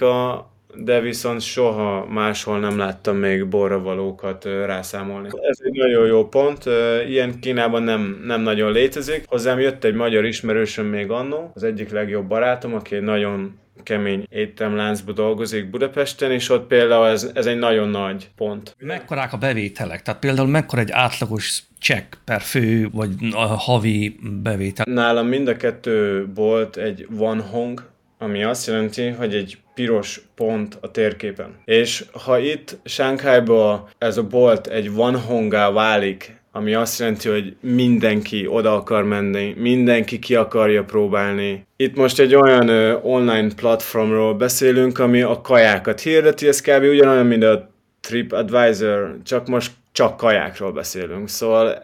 [0.00, 5.28] a de viszont soha máshol nem láttam még borravalókat rászámolni.
[5.48, 6.64] Ez egy nagyon jó pont,
[7.08, 9.24] ilyen Kínában nem, nem nagyon létezik.
[9.26, 14.26] Hozzám jött egy magyar ismerősöm még annó, az egyik legjobb barátom, aki egy nagyon kemény
[14.30, 18.76] étteremláncba dolgozik Budapesten, és ott például ez, ez egy nagyon nagy pont.
[18.78, 20.02] Mekkorák a bevételek?
[20.02, 24.84] Tehát például mekkora egy átlagos csekk per fő, vagy a havi bevétel?
[24.88, 27.82] Nálam mind a kettő bolt egy Van Hong,
[28.18, 31.54] ami azt jelenti, hogy egy piros pont a térképen.
[31.64, 37.56] És ha itt Sánkhájban ez a bolt egy van hongá válik, ami azt jelenti, hogy
[37.60, 41.66] mindenki oda akar menni, mindenki ki akarja próbálni.
[41.76, 46.82] Itt most egy olyan ö, online platformról beszélünk, ami a kajákat hirdeti, ez kb.
[46.82, 51.28] ugyanolyan, mint a TripAdvisor, csak most csak kajákról beszélünk.
[51.28, 51.82] Szóval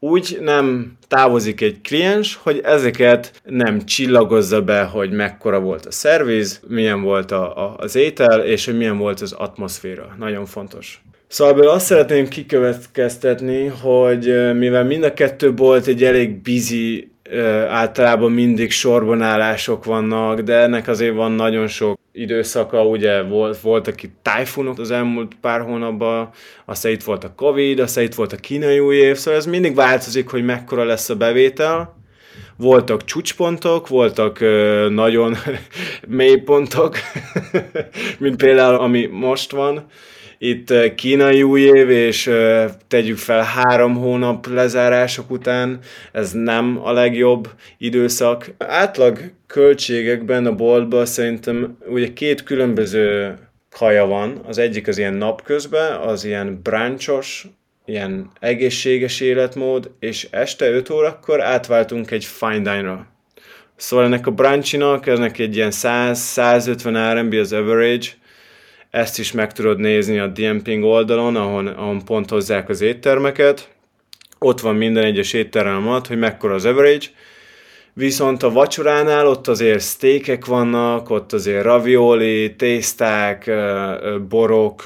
[0.00, 6.60] úgy nem távozik egy kliens, hogy ezeket nem csillagozza be, hogy mekkora volt a szerviz,
[6.68, 10.14] milyen volt a, a, az étel, és hogy milyen volt az atmoszféra.
[10.18, 11.02] Nagyon fontos.
[11.28, 17.12] Szóval azt szeretném kikövetkeztetni, hogy mivel mind a kettő bolt egy elég busy
[17.68, 24.16] általában mindig sorbanállások vannak, de ennek azért van nagyon sok időszaka, ugye volt, voltak itt
[24.22, 26.30] tájfunok az elmúlt pár hónapban,
[26.64, 29.74] aztán itt volt a Covid, aztán itt volt a kínai új év, szóval ez mindig
[29.74, 31.96] változik, hogy mekkora lesz a bevétel.
[32.56, 35.36] Voltak csúcspontok, voltak ö, nagyon
[36.08, 36.96] mély pontok,
[38.18, 39.86] mint például ami most van,
[40.38, 42.30] itt kínai új év, és
[42.88, 45.78] tegyük fel három hónap lezárások után,
[46.12, 47.48] ez nem a legjobb
[47.78, 48.50] időszak.
[48.58, 53.36] Átlag költségekben a boltban szerintem ugye két különböző
[53.70, 54.40] kaja van.
[54.46, 57.46] Az egyik az ilyen napközben, az ilyen brancsos,
[57.84, 63.06] ilyen egészséges életmód, és este 5 órakor átváltunk egy fine dine-ra.
[63.76, 68.06] Szóval ennek a brancsinak, ennek egy ilyen 100-150 RMB az average,
[68.90, 73.76] ezt is meg tudod nézni a Diemping oldalon, ahol, ahol pont hozzák az éttermeket.
[74.38, 77.06] Ott van minden egyes étterem alatt, hogy mekkora az average.
[77.92, 83.50] Viszont a vacsoránál ott azért steakek vannak, ott azért ravioli, tészták,
[84.28, 84.82] borok,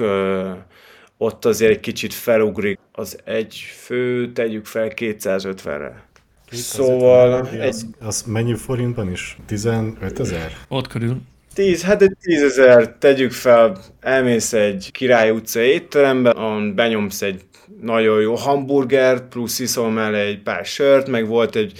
[1.16, 2.78] ott azért egy kicsit felugrik.
[2.92, 6.02] Az egy fő, tegyük fel 250-re.
[6.50, 7.48] Szóval...
[7.48, 7.68] Egy...
[7.68, 9.36] Az, az mennyi forintban is?
[9.46, 10.52] 15 ezer?
[10.68, 11.16] Ott körül.
[11.54, 16.34] 10, hát egy 10 ezer, tegyük fel, elmész egy Király utca étterembe,
[16.74, 17.40] benyomsz egy
[17.80, 21.72] nagyon jó hamburgert, plusz iszol mellé egy pár sört, meg volt egy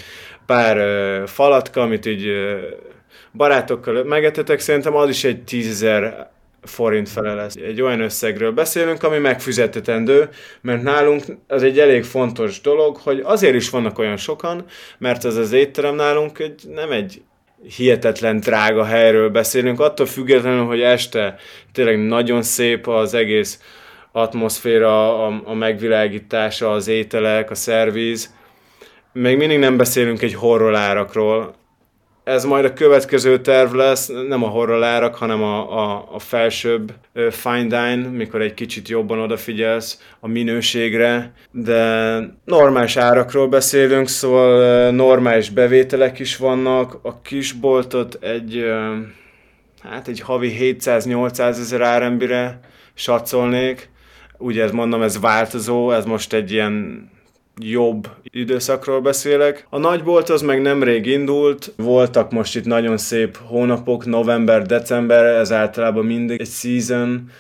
[0.47, 2.61] pár uh, falatka, amit így uh,
[3.33, 6.31] barátokkal megetetek, szerintem az is egy 10 ezer
[6.63, 7.55] forint fele lesz.
[7.55, 10.29] Egy olyan összegről beszélünk, ami megfizetetendő,
[10.61, 14.65] mert nálunk az egy elég fontos dolog, hogy azért is vannak olyan sokan,
[14.99, 17.23] mert ez az étterem nálunk egy, nem egy
[17.77, 21.37] hihetetlen drága helyről beszélünk, attól függetlenül, hogy este
[21.73, 23.61] tényleg nagyon szép az egész
[24.13, 28.35] atmoszféra, a, a megvilágítása, az ételek, a szerviz.
[29.13, 31.55] Még mindig nem beszélünk egy horror árakról,
[32.25, 36.93] ez majd a következő terv lesz, nem a horror árak, hanem a, a, a felsőbb
[37.31, 45.51] fine dine, mikor egy kicsit jobban odafigyelsz a minőségre, de normális árakról beszélünk, szóval normális
[45.51, 46.99] bevételek is vannak.
[47.03, 48.65] A kisboltot egy,
[49.83, 52.61] hát egy havi 700-800 ezer RMB-re
[52.95, 53.91] satszolnék.
[54.39, 57.09] Ugye ez mondom, ez változó, ez most egy ilyen
[57.59, 59.67] jobb időszakról beszélek.
[59.71, 65.53] A nagybolt az meg nemrég indult, voltak most itt nagyon szép hónapok, november, december, ez
[65.53, 67.31] általában mindig egy season,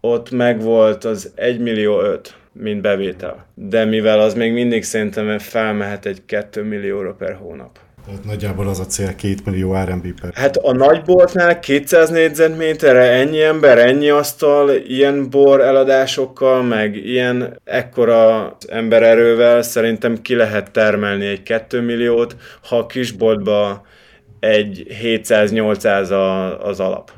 [0.00, 3.46] ott megvolt az 1 millió 5 mint bevétel.
[3.54, 7.78] De mivel az még mindig szerintem felmehet egy 2 millióra per hónap.
[8.06, 10.32] Tehát nagyjából az a cél 2 millió RMB per.
[10.34, 18.56] Hát a nagyboltnál 200 négyzetméterre ennyi ember, ennyi asztal, ilyen bor eladásokkal, meg ilyen ekkora
[18.68, 23.86] embererővel szerintem ki lehet termelni egy 2 milliót, ha a kisboltba
[24.40, 27.12] egy 700-800 az alap.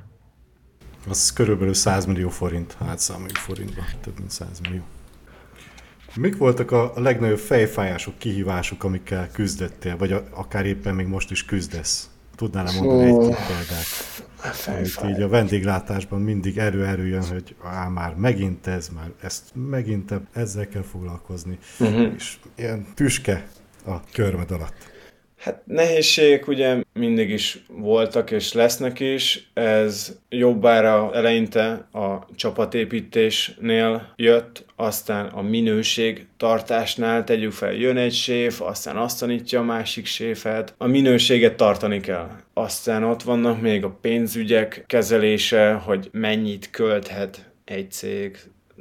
[1.09, 4.83] Az körülbelül 100 millió forint, hát számoljuk forintba, több mint 100 millió.
[6.17, 12.11] Mik voltak a legnagyobb fejfájások, kihívások, amikkel küzdöttél, vagy akár éppen még most is küzdesz?
[12.37, 13.85] Tudnál -e mondani egy példát?
[14.67, 20.15] Amit így a vendéglátásban mindig erő-erő jön, hogy á, már megint ez, már ezt megint
[20.33, 21.59] ezzel kell foglalkozni.
[21.79, 22.13] Uh-huh.
[22.17, 23.47] És ilyen tüske
[23.87, 24.92] a körmed alatt.
[25.43, 29.51] Hát nehézségek ugye mindig is voltak és lesznek is.
[29.55, 38.61] Ez jobbára eleinte a csapatépítésnél jött, aztán a minőség tartásnál tegyük fel, jön egy séf,
[38.61, 40.75] aztán azt tanítja a másik séfet.
[40.79, 42.31] A minőséget tartani kell.
[42.55, 48.39] Aztán ott vannak még a pénzügyek kezelése, hogy mennyit költhet egy cég,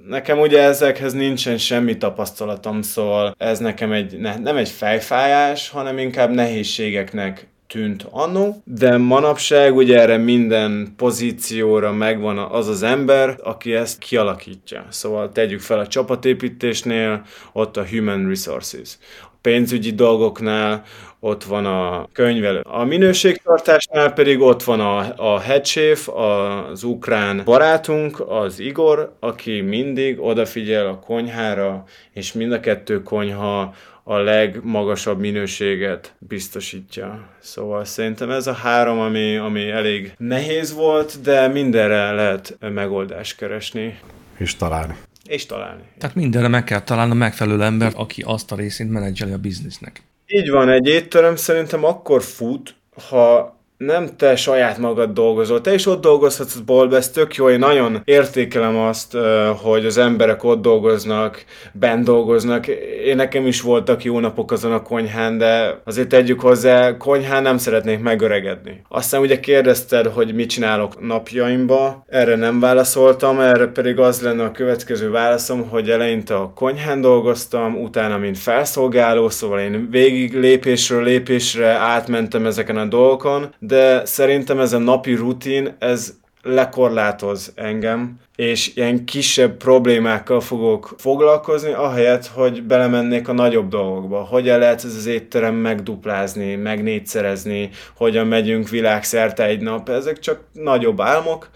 [0.08, 5.98] Nekem ugye ezekhez nincsen semmi tapasztalatom, szóval ez nekem egy, ne, nem egy fejfájás, hanem
[5.98, 13.74] inkább nehézségeknek tűnt annó, de manapság ugye erre minden pozícióra megvan az az ember, aki
[13.74, 14.86] ezt kialakítja.
[14.90, 18.98] Szóval tegyük fel a csapatépítésnél, ott a Human Resources.
[19.24, 20.84] A pénzügyi dolgoknál
[21.20, 22.60] ott van a könyvelő.
[22.64, 30.20] A minőségtartásnál pedig ott van a, a headchef, az ukrán barátunk, az Igor, aki mindig
[30.20, 33.74] odafigyel a konyhára, és mind a kettő konyha
[34.12, 37.28] a legmagasabb minőséget biztosítja.
[37.40, 44.00] Szóval szerintem ez a három, ami, ami elég nehéz volt, de mindenre lehet megoldást keresni.
[44.38, 44.96] És találni.
[45.26, 45.82] És találni.
[45.98, 50.04] Tehát mindenre meg kell találni a megfelelő ember, aki azt a részét menedzseli a biznisznek.
[50.28, 52.76] Így van, egy étterem szerintem akkor fut,
[53.10, 57.60] ha nem te saját magad dolgozol, te is ott dolgozhatsz boltba, ez tök jó, én
[57.60, 59.18] nagyon értékelem azt,
[59.62, 62.68] hogy az emberek ott dolgoznak, bent dolgoznak,
[63.06, 67.58] én nekem is voltak jó napok azon a konyhán, de azért tegyük hozzá, konyhán nem
[67.58, 68.82] szeretnék megöregedni.
[68.90, 74.52] Aztán ugye kérdezted, hogy mit csinálok napjaimba, erre nem válaszoltam, erre pedig az lenne a
[74.52, 81.68] következő válaszom, hogy eleinte a konyhán dolgoztam, utána mint felszolgáló, szóval én végig lépésről lépésre
[81.68, 89.06] átmentem ezeken a dolgokon, de szerintem ez a napi rutin, ez lekorlátoz engem, és ilyen
[89.06, 94.18] kisebb problémákkal fogok foglalkozni, ahelyett, hogy belemennék a nagyobb dolgokba.
[94.18, 99.90] Hogyan lehet ez az étterem megduplázni, megnégyszerezni, hogyan megyünk világszerte egy nap.
[99.90, 101.50] Ezek csak nagyobb álmok,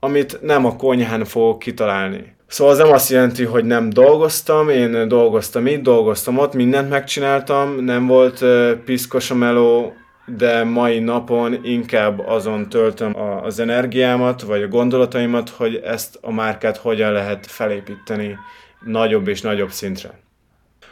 [0.00, 2.36] amit nem a konyhán fogok kitalálni.
[2.46, 7.84] Szóval az nem azt jelenti, hogy nem dolgoztam, én dolgoztam itt, dolgoztam ott, mindent megcsináltam,
[7.84, 8.44] nem volt
[8.84, 9.92] piszkos a meló,
[10.36, 16.76] de mai napon inkább azon töltöm az energiámat, vagy a gondolataimat, hogy ezt a márkát
[16.76, 18.36] hogyan lehet felépíteni
[18.84, 20.10] nagyobb és nagyobb szintre.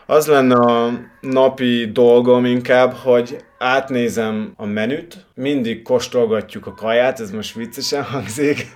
[0.08, 7.30] Az lenne a napi dolgom inkább, hogy átnézem a menüt, mindig kóstolgatjuk a kaját, ez
[7.30, 8.66] most viccesen hangzik,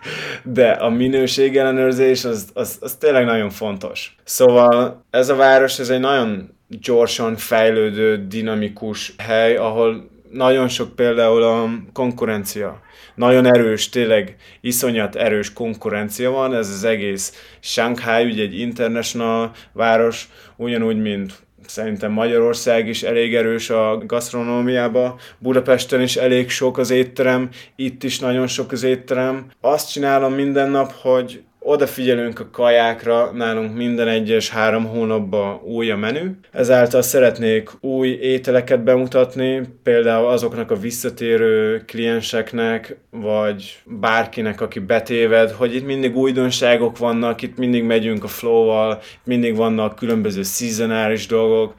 [0.42, 4.16] de a minőség ellenőrzés az, az, az tényleg nagyon fontos.
[4.24, 11.42] Szóval ez a város, ez egy nagyon gyorsan fejlődő, dinamikus hely, ahol nagyon sok például
[11.42, 12.80] a konkurencia.
[13.14, 20.28] Nagyon erős, tényleg iszonyat erős konkurencia van, ez az egész Shanghai, ugye egy international város,
[20.56, 21.32] ugyanúgy, mint
[21.66, 28.18] szerintem Magyarország is elég erős a gasztronómiába, Budapesten is elég sok az étterem, itt is
[28.18, 29.50] nagyon sok az étterem.
[29.60, 35.96] Azt csinálom minden nap, hogy odafigyelünk a kajákra, nálunk minden egyes három hónapban új a
[35.96, 36.30] menü.
[36.52, 45.74] Ezáltal szeretnék új ételeket bemutatni, például azoknak a visszatérő klienseknek, vagy bárkinek, aki betéved, hogy
[45.74, 51.74] itt mindig újdonságok vannak, itt mindig megyünk a flow-val, mindig vannak különböző szezonáris dolgok.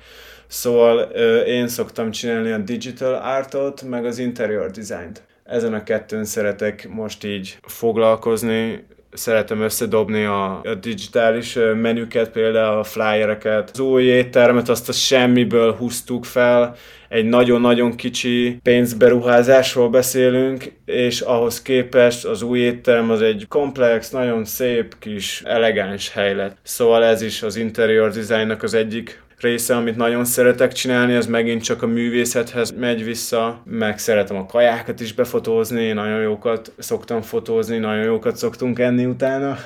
[0.47, 0.99] Szóval
[1.45, 5.23] én szoktam csinálni a digital artot, meg az interior designt.
[5.43, 12.83] Ezen a kettőn szeretek most így foglalkozni, szeretem összedobni a, a digitális menüket, például a
[12.83, 13.69] flyereket.
[13.73, 16.75] Az új éttermet azt a semmiből húztuk fel,
[17.11, 24.45] egy nagyon-nagyon kicsi pénzberuházásról beszélünk, és ahhoz képest az új étterem az egy komplex, nagyon
[24.45, 26.57] szép kis elegáns hely lett.
[26.63, 31.63] Szóval ez is az interior designnak az egyik része, amit nagyon szeretek csinálni, az megint
[31.63, 37.77] csak a művészethez megy vissza, meg szeretem a kajákat is befotózni, nagyon jókat szoktam fotózni,
[37.77, 39.57] nagyon jókat szoktunk enni utána.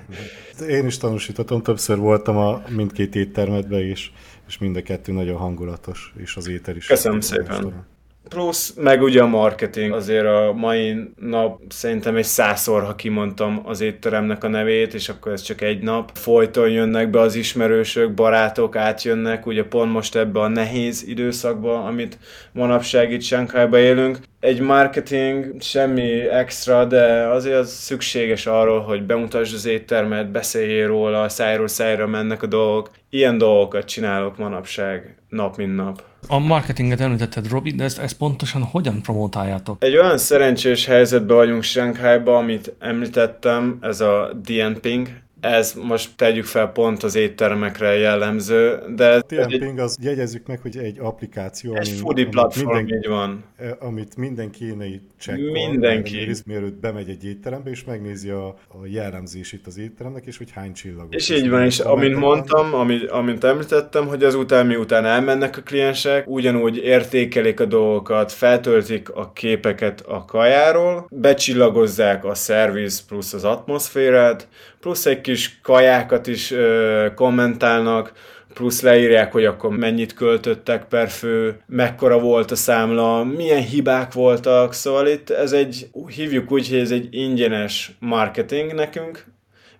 [0.68, 4.12] Én is tanúsítottam, többször voltam a mindkét éttermedbe is,
[4.48, 6.86] és mind a kettő nagyon hangulatos, és az étel is.
[6.86, 7.46] Köszönöm szépen.
[7.46, 7.91] Restaurant.
[8.32, 13.80] Plusz meg ugye a marketing, azért a mai nap szerintem egy százszor, ha kimondtam az
[13.80, 16.10] étteremnek a nevét, és akkor ez csak egy nap.
[16.14, 22.18] Folyton jönnek be az ismerősök, barátok átjönnek, ugye pont most ebbe a nehéz időszakba, amit
[22.52, 24.18] manapság itt Sánkhájba élünk.
[24.40, 31.28] Egy marketing, semmi extra, de azért az szükséges arról, hogy bemutasd az éttermet, beszéljél róla,
[31.28, 32.90] szájról szájra mennek a dolgok.
[33.10, 36.10] Ilyen dolgokat csinálok manapság, nap mint nap.
[36.28, 39.84] A marketinget említetted, Robi, de ezt, ezt pontosan hogyan promotáljátok?
[39.84, 45.08] Egy olyan szerencsés helyzetben vagyunk Shanghai-ban, amit említettem, ez a DNPing,
[45.42, 49.20] ez most tegyük fel pont az éttermekre jellemző, de...
[49.20, 53.44] Tiamping, az jegyezzük meg, hogy egy applikáció, egy foodie platform, minden, így van.
[53.78, 56.30] Amit minden kínai csekkol, mindenki.
[56.46, 61.14] mielőtt bemegy egy étterembe, és megnézi a, a jellemzését az étteremnek, és hogy hány csillagot.
[61.14, 66.28] És így van, és amint mondtam, amit, amint említettem, hogy ezután, miután elmennek a kliensek,
[66.28, 74.48] ugyanúgy értékelik a dolgokat, feltöltik a képeket a kajáról, becsillagozzák a szerviz plusz az atmoszférát,
[74.82, 78.12] plusz egy kis kajákat is ö, kommentálnak,
[78.54, 84.72] plusz leírják, hogy akkor mennyit költöttek per fő, mekkora volt a számla, milyen hibák voltak,
[84.72, 89.24] szóval itt ez egy, hívjuk úgy, hogy ez egy ingyenes marketing nekünk,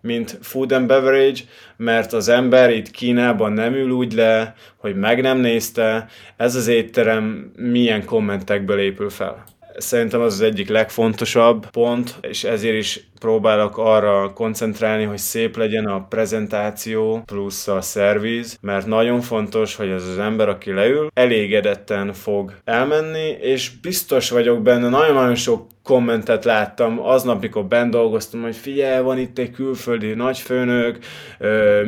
[0.01, 1.41] mint food and beverage,
[1.77, 6.67] mert az ember itt Kínában nem ül úgy le, hogy meg nem nézte, ez az
[6.67, 9.45] étterem milyen kommentekből épül fel.
[9.77, 15.87] Szerintem az az egyik legfontosabb pont, és ezért is próbálok arra koncentrálni, hogy szép legyen
[15.87, 22.13] a prezentáció plusz a szerviz, mert nagyon fontos, hogy ez az ember, aki leül, elégedetten
[22.13, 28.57] fog elmenni, és biztos vagyok benne, nagyon-nagyon sok kommentet láttam aznap, mikor bent dolgoztam, hogy
[28.57, 30.99] figyelj, van itt egy külföldi nagyfőnök,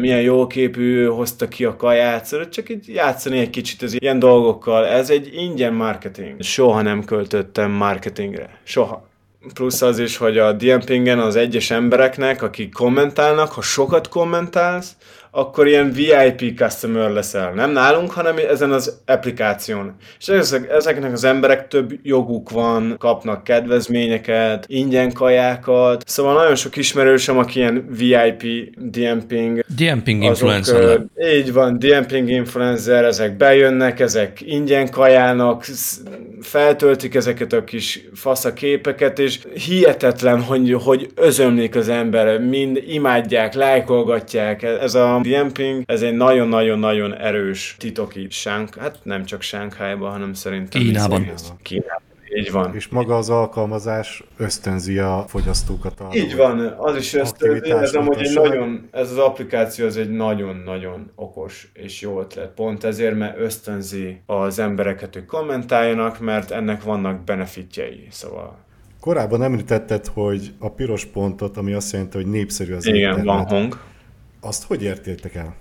[0.01, 4.18] milyen jó képű, hozta ki a kaját, szóval csak így játszani egy kicsit az ilyen
[4.18, 4.87] dolgokkal.
[4.87, 6.43] Ez egy ingyen marketing.
[6.43, 8.61] Soha nem költöttem marketingre.
[8.62, 9.12] Soha
[9.53, 14.97] plusz az is, hogy a DMPingen az egyes embereknek, akik kommentálnak, ha sokat kommentálsz,
[15.37, 17.53] akkor ilyen VIP customer leszel.
[17.53, 19.95] Nem nálunk, hanem ezen az applikáción.
[20.18, 26.03] És ezek, ezeknek az emberek több joguk van, kapnak kedvezményeket, ingyen kajákat.
[26.07, 28.43] Szóval nagyon sok ismerősöm, aki ilyen VIP
[28.76, 29.64] DMPing.
[29.76, 31.01] DMPing influencer.
[31.35, 35.64] Így van, DMPing influencer, ezek bejönnek, ezek ingyen kajálnak,
[36.41, 44.62] feltöltik ezeket a kis faszaképeket, és hihetetlen, hogy, hogy özömlik az ember, mind imádják, lájkolgatják.
[44.62, 50.35] Ez a Diemping, ez egy nagyon-nagyon-nagyon erős titok itt Sánk, hát nem csak Sánkhájban, hanem
[50.35, 51.33] szerintem Kínában.
[51.62, 52.03] Kínában.
[52.37, 52.75] Így van.
[52.75, 56.14] És maga az alkalmazás ösztönzi a fogyasztókat arra.
[56.14, 61.11] Így van, az is ösztönzi, ez amúgy egy nagyon, ez az applikáció az egy nagyon-nagyon
[61.14, 62.49] okos és jó ötlet.
[62.49, 68.62] Pont ezért, mert ösztönzi az embereket, hogy kommentáljanak, mert ennek vannak benefitjei, szóval
[69.01, 73.25] Korábban említetted, hogy a piros pontot, ami azt jelenti, hogy népszerű az Igen, internet.
[73.25, 73.79] van hang.
[74.45, 75.55] Azt hogy értétek el?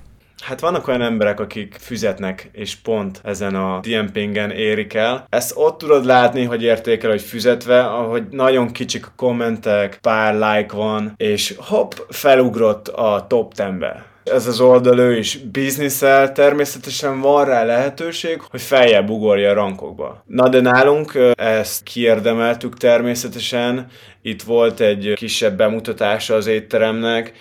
[0.44, 5.26] Hát vannak olyan emberek, akik füzetnek, és pont ezen a DMPingen érik el.
[5.30, 10.76] Ezt ott tudod látni, hogy értékel, hogy füzetve, ahogy nagyon kicsik a kommentek, pár like
[10.76, 17.64] van, és hopp, felugrott a top 10-be ez az oldal is bizniszel, természetesen van rá
[17.64, 20.24] lehetőség, hogy feljebb ugorja a rankokba.
[20.28, 23.88] Na de nálunk ezt kiérdemeltük természetesen,
[24.22, 27.34] itt volt egy kisebb bemutatása az étteremnek,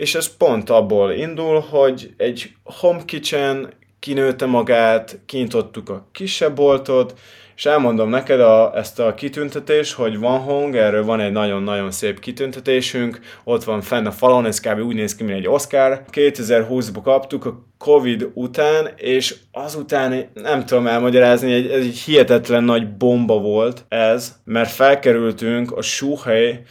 [0.00, 7.18] és ez pont abból indul, hogy egy home kitchen kinőtte magát, kinyitottuk a kisebb boltot,
[7.60, 12.20] és elmondom neked a, ezt a kitüntetés, hogy van hang, erről van egy nagyon-nagyon szép
[12.20, 14.78] kitüntetésünk, ott van fenn a falon, ez kb.
[14.78, 16.04] úgy néz ki, mint egy Oscar.
[16.12, 23.38] 2020-ban kaptuk a Covid után, és azután nem tudom elmagyarázni, egy, egy hihetetlen nagy bomba
[23.38, 26.62] volt ez, mert felkerültünk a Suhely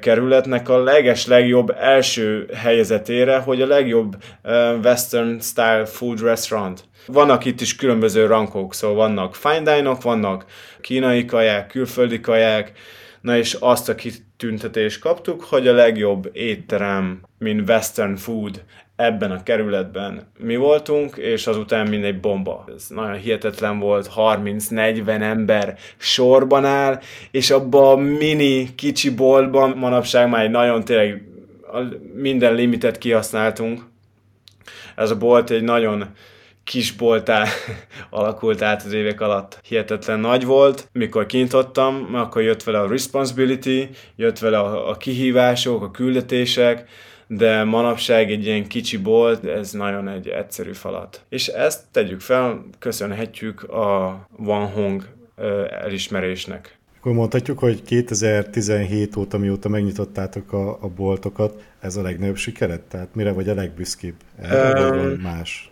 [0.00, 4.16] kerületnek a leges legjobb első helyezetére, hogy a legjobb
[4.82, 6.84] western style food restaurant.
[7.06, 10.44] Vannak itt is különböző rankok, szóval vannak fine dine vannak
[10.80, 12.72] kínai kaják, külföldi kaják,
[13.20, 18.64] na és azt a kitüntetést kaptuk, hogy a legjobb étterem, mint western food
[18.96, 22.64] ebben a kerületben mi voltunk, és azután mindegy bomba.
[22.76, 27.00] Ez nagyon hihetetlen volt, 30-40 ember sorban áll,
[27.30, 31.28] és abba a mini kicsi boltban manapság már egy nagyon tényleg
[32.14, 33.82] minden limitet kihasználtunk.
[34.96, 36.04] Ez a bolt egy nagyon
[36.66, 37.46] kisboltá
[38.10, 39.60] alakult át az évek alatt.
[39.68, 40.88] Hihetetlen nagy volt.
[40.92, 46.88] Mikor kinyitottam, akkor jött vele a responsibility, jött vele a, a kihívások, a küldetések,
[47.26, 51.20] de manapság egy ilyen kicsi bolt, ez nagyon egy egyszerű falat.
[51.28, 55.08] És ezt tegyük fel, köszönhetjük a Van Hong
[55.70, 56.78] elismerésnek.
[56.98, 62.80] Akkor mondhatjuk, hogy 2017 óta, mióta megnyitottátok a, a boltokat, ez a legnagyobb sikeret?
[62.80, 64.14] Tehát mire vagy a legbüszkébb?
[64.42, 65.70] Erre um, más?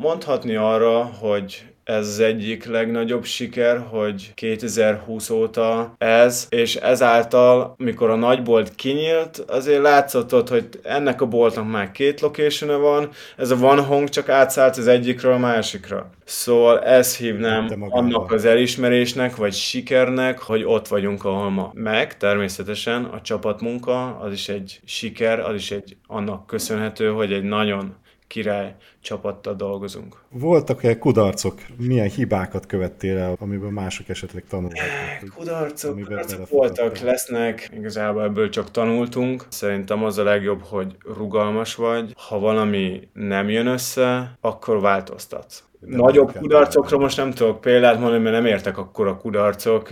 [0.00, 8.10] Mondhatni arra, hogy ez az egyik legnagyobb siker, hogy 2020 óta ez, és ezáltal, mikor
[8.10, 13.56] a nagybolt kinyílt, azért látszott hogy ennek a boltnak már két location van, ez a
[13.56, 16.10] Van Hong csak átszállt az egyikről a másikra.
[16.24, 21.70] Szóval ezt hívnám annak az elismerésnek, vagy sikernek, hogy ott vagyunk, ahol ma.
[21.74, 27.44] Meg természetesen a csapatmunka, az is egy siker, az is egy annak köszönhető, hogy egy
[27.44, 28.00] nagyon
[28.32, 30.16] király csapattal dolgozunk.
[30.28, 31.60] Voltak-e kudarcok?
[31.76, 35.34] Milyen hibákat követtél el, amiből mások esetleg tanulhatnak?
[35.34, 39.46] Kudarcok, kudarcok voltak, lesznek, igazából ebből csak tanultunk.
[39.48, 42.14] Szerintem az a legjobb, hogy rugalmas vagy.
[42.28, 45.64] Ha valami nem jön össze, akkor változtatsz.
[45.80, 49.88] De Nagyobb kudarcokra most nem tudok példát mondani, mert nem értek akkor a kudarcok.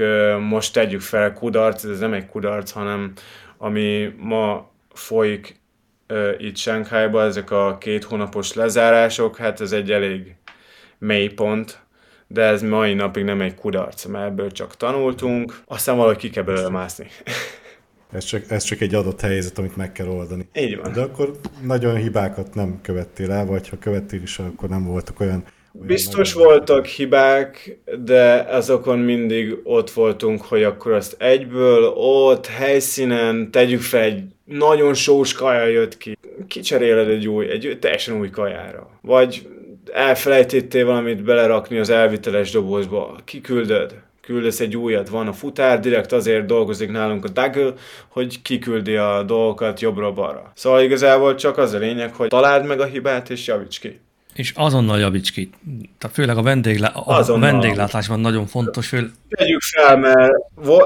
[0.49, 3.13] Most tegyük fel, kudarc, ez nem egy kudarc, hanem
[3.59, 5.61] ami ma folyik
[6.39, 10.35] itt Sánkhájban ezek a két hónapos lezárások, hát ez egy elég
[10.99, 11.81] mély pont,
[12.27, 16.45] de ez mai napig nem egy kudarc, mert ebből csak tanultunk, aztán valahogy ki kell
[16.45, 17.07] belőle mászni.
[18.13, 20.49] Ez csak, ez csak egy adott helyzet, amit meg kell oldani.
[20.55, 20.93] Így van.
[20.93, 25.45] De akkor nagyon hibákat nem követtél el, vagy ha követtél is, akkor nem voltak olyan
[25.73, 33.81] Biztos voltak hibák, de azokon mindig ott voltunk, hogy akkor azt egyből ott, helyszínen tegyük
[33.81, 36.19] fel egy nagyon sós kaja jött ki.
[36.49, 38.91] Kicseréled egy új, egy teljesen új kajára.
[39.03, 39.49] Vagy
[39.93, 43.17] elfelejtettél valamit belerakni az elviteles dobozba.
[43.25, 47.73] Kiküldöd küldesz egy újat, van a futár, direkt azért dolgozik nálunk a Daggle,
[48.09, 50.53] hogy kiküldi a dolgokat jobbra-balra.
[50.55, 54.01] Szóval igazából csak az a lényeg, hogy találd meg a hibát és javíts ki.
[54.35, 55.51] És azonnal javíts ki.
[55.99, 58.89] Tehát főleg a, vendéglá- a vendéglátásban nagyon fontos.
[58.89, 59.11] Fő...
[59.29, 60.33] Tegyük fel, mert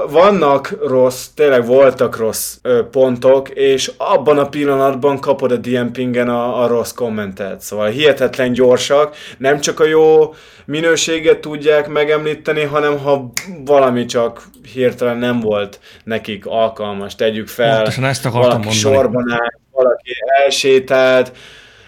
[0.09, 2.57] vannak rossz, tényleg voltak rossz
[2.91, 7.61] pontok, és abban a pillanatban kapod a DMPingen a, a rossz kommentet.
[7.61, 10.33] Szóval hihetetlen gyorsak, nem csak a jó
[10.65, 13.31] minőséget tudják megemlíteni, hanem ha
[13.65, 14.43] valami csak
[14.73, 17.75] hirtelen nem volt nekik alkalmas, tegyük fel.
[17.75, 18.95] Pontosan ezt akartam valaki mondani.
[18.95, 20.11] sorban áll, valaki
[20.45, 21.31] elsétált,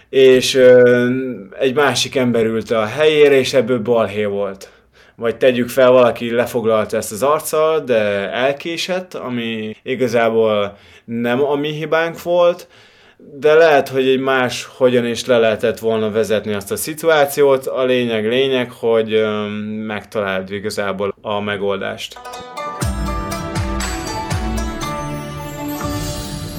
[0.09, 0.59] és
[1.59, 4.71] egy másik ember ült a helyére, és ebből balhé volt.
[5.15, 11.71] Vagy tegyük fel, valaki lefoglalta ezt az arccal, de elkésett, ami igazából nem a mi
[11.71, 12.67] hibánk volt,
[13.39, 17.65] de lehet, hogy egy más hogyan is le lehetett volna vezetni azt a szituációt.
[17.65, 19.47] A lényeg lényeg, hogy ö,
[19.85, 22.19] megtaláld igazából a megoldást.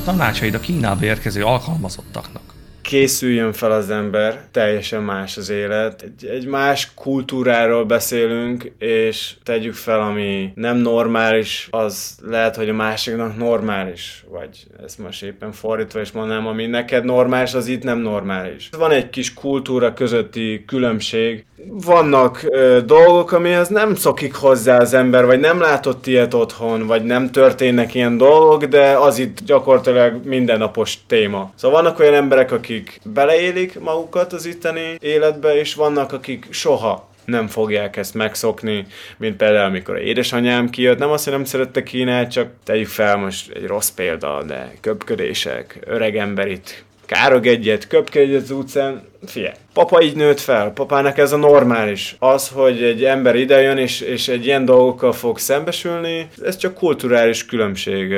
[0.05, 2.58] Tanácsaid a Kínába érkező alkalmazottaknak
[2.89, 6.03] készüljön fel az ember, teljesen más az élet.
[6.03, 12.75] Egy, egy más kultúráról beszélünk, és tegyük fel, ami nem normális, az lehet, hogy a
[12.75, 17.99] másiknak normális, vagy ezt most éppen fordítva is mondanám, ami neked normális, az itt nem
[17.99, 18.69] normális.
[18.79, 21.45] Van egy kis kultúra közötti különbség.
[21.67, 27.05] Vannak ö, dolgok, amihez nem szokik hozzá az ember, vagy nem látott ilyet otthon, vagy
[27.05, 31.53] nem történnek ilyen dolgok, de az itt gyakorlatilag mindennapos téma.
[31.55, 37.47] Szóval vannak olyan emberek, akik beleélik magukat az itteni életbe, és vannak, akik soha nem
[37.47, 38.87] fogják ezt megszokni,
[39.17, 43.51] mint például amikor édesanyám kijött, nem azt, hogy nem szerette Kínát, csak tegyük fel most
[43.51, 49.57] egy rossz példa, de köpködések, öreg ember itt károg egyet, köpke egyet az utcán, fie,
[49.73, 52.17] papa így nőtt fel, papának ez a normális.
[52.19, 57.47] Az, hogy egy ember idejön és, és egy ilyen dolgokkal fog szembesülni, ez csak kulturális
[57.47, 58.13] különbség.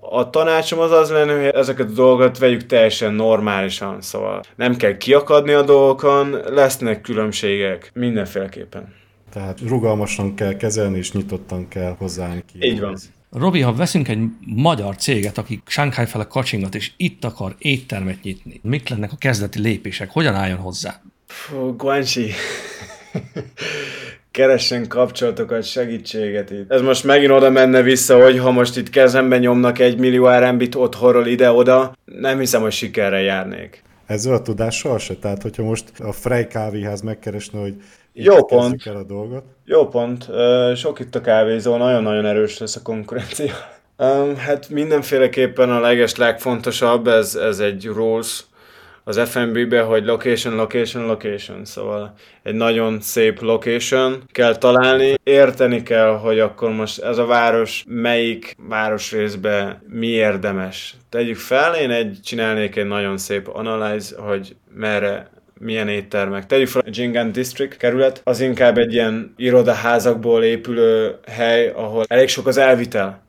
[0.00, 4.96] A tanácsom az az lenne, hogy ezeket a dolgokat vegyük teljesen normálisan, szóval nem kell
[4.96, 8.94] kiakadni a dolgokon, lesznek különbségek mindenféleképpen.
[9.32, 12.66] Tehát rugalmasan kell kezelni, és nyitottan kell hozzáállni ki.
[12.66, 12.96] Így van.
[13.32, 18.60] Robi, ha veszünk egy magyar céget, aki Shanghai fele kacsingat, és itt akar éttermet nyitni,
[18.62, 20.10] mik lennek a kezdeti lépések?
[20.10, 21.02] Hogyan álljon hozzá?
[21.26, 22.30] Fú, Guanxi.
[24.30, 26.72] keressen kapcsolatokat, segítséget itt.
[26.72, 30.74] Ez most megint oda menne vissza, hogy ha most itt kezemben nyomnak egy millió RMB-t
[30.74, 33.82] otthonról ide-oda, nem hiszem, hogy sikerre járnék.
[34.06, 35.14] Ezzel a tudással se?
[35.14, 37.74] Tehát, hogyha most a Frey kávéház megkeresne, hogy
[38.12, 38.86] jó pont.
[38.86, 39.44] el a dolgot.
[39.64, 40.28] Jó pont.
[40.76, 43.54] Sok itt a kávézó, nagyon-nagyon erős lesz a konkurencia.
[44.36, 48.44] Hát mindenféleképpen a leges legfontosabb, ez, ez egy rules,
[49.04, 56.16] az FNB-be, hogy location, location, location, szóval egy nagyon szép location kell találni, érteni kell,
[56.18, 60.94] hogy akkor most ez a város melyik városrészbe mi érdemes.
[61.08, 65.30] Tegyük fel, én egy, csinálnék egy nagyon szép analyze, hogy merre
[65.60, 66.46] milyen éttermek.
[66.46, 72.28] Tegyük fel a Jingan District kerület, az inkább egy ilyen irodaházakból épülő hely, ahol elég
[72.28, 73.22] sok az elvitel.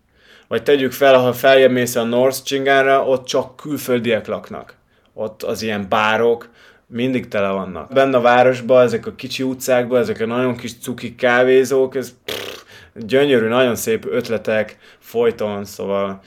[0.47, 4.79] Vagy tegyük fel, ha feljebb mész a North Jinganra, ott csak külföldiek laknak
[5.13, 6.49] ott az ilyen bárok
[6.88, 7.93] mindig tele vannak.
[7.93, 12.63] Benne a városban, ezek a kicsi utcákban, ezek a nagyon kis cuki kávézók, ez pff,
[12.96, 16.22] gyönyörű, nagyon szép ötletek folyton, szóval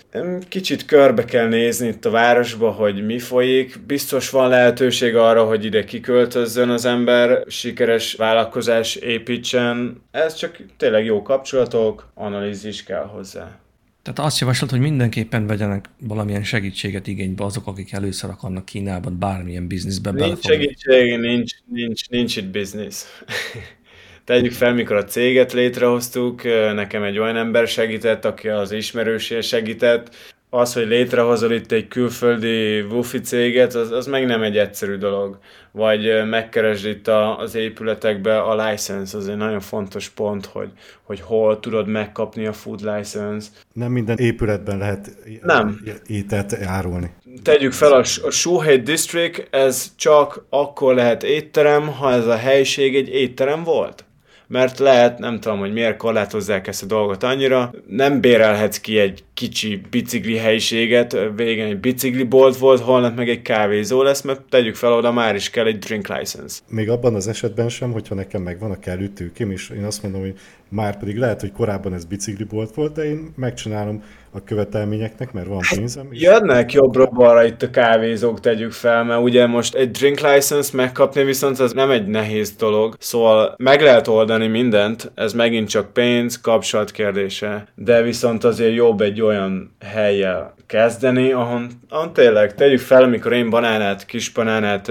[0.49, 3.81] kicsit körbe kell nézni itt a városba, hogy mi folyik.
[3.87, 10.03] Biztos van lehetőség arra, hogy ide kiköltözzön az ember, sikeres vállalkozás építsen.
[10.11, 13.59] Ez csak tényleg jó kapcsolatok, analízis kell hozzá.
[14.03, 19.67] Tehát azt javaslott, hogy mindenképpen vegyenek valamilyen segítséget igénybe azok, akik először akarnak Kínában bármilyen
[19.67, 20.57] bizniszbe Nincs belefogni.
[20.57, 23.07] segítség, nincs, nincs, nincs itt biznisz.
[24.25, 26.43] Tegyük fel, mikor a céget létrehoztuk,
[26.75, 30.17] nekem egy olyan ember segített, aki az ismerősé segített,
[30.55, 35.39] az, hogy létrehozol itt egy külföldi wufi céget, az, az meg nem egy egyszerű dolog.
[35.73, 40.69] Vagy megkeresd itt a, az épületekbe a license, az egy nagyon fontos pont, hogy,
[41.03, 43.49] hogy hol tudod megkapni a food license.
[43.73, 45.11] Nem minden épületben lehet
[45.43, 45.81] nem.
[46.07, 47.11] ételt árulni.
[47.43, 52.97] Tegyük fel, a, a Shuhei District, ez csak akkor lehet étterem, ha ez a helység
[52.97, 54.05] egy étterem volt
[54.47, 59.25] mert lehet, nem tudom, hogy miért korlátozzák ezt a dolgot annyira, nem bérelhetsz ki egy
[59.35, 64.75] kicsi bicikli helyiséget, végén egy bicikli bolt volt, holnap meg egy kávézó lesz, mert tegyük
[64.75, 66.61] fel, oda már is kell egy drink license.
[66.69, 70.21] Még abban az esetben sem, hogyha nekem megvan a kellő tőkém, és én azt mondom,
[70.21, 70.35] hogy
[70.69, 75.47] már pedig lehet, hogy korábban ez bicikli bolt volt, de én megcsinálom a követelményeknek, mert
[75.47, 76.09] van hát pénzem.
[76.11, 76.21] És...
[76.21, 81.59] Jönnek jobbra-balra itt a kávézók, tegyük fel, mert ugye most egy drink license megkapni viszont
[81.59, 86.91] az nem egy nehéz dolog, szóval meg lehet oldani mindent, ez megint csak pénz, kapcsolat
[86.91, 93.33] kérdése, de viszont azért jobb egy olyan helyjel kezdeni, ahon, ahon tényleg tegyük fel, amikor
[93.33, 94.91] én banánát, kis banánát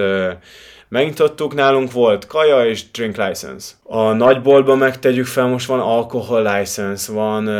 [0.94, 3.74] Megnyitottuk, nálunk volt kaja és drink license.
[3.84, 7.54] A nagyboltban megtegyük fel, most van alkohol license, van, uh,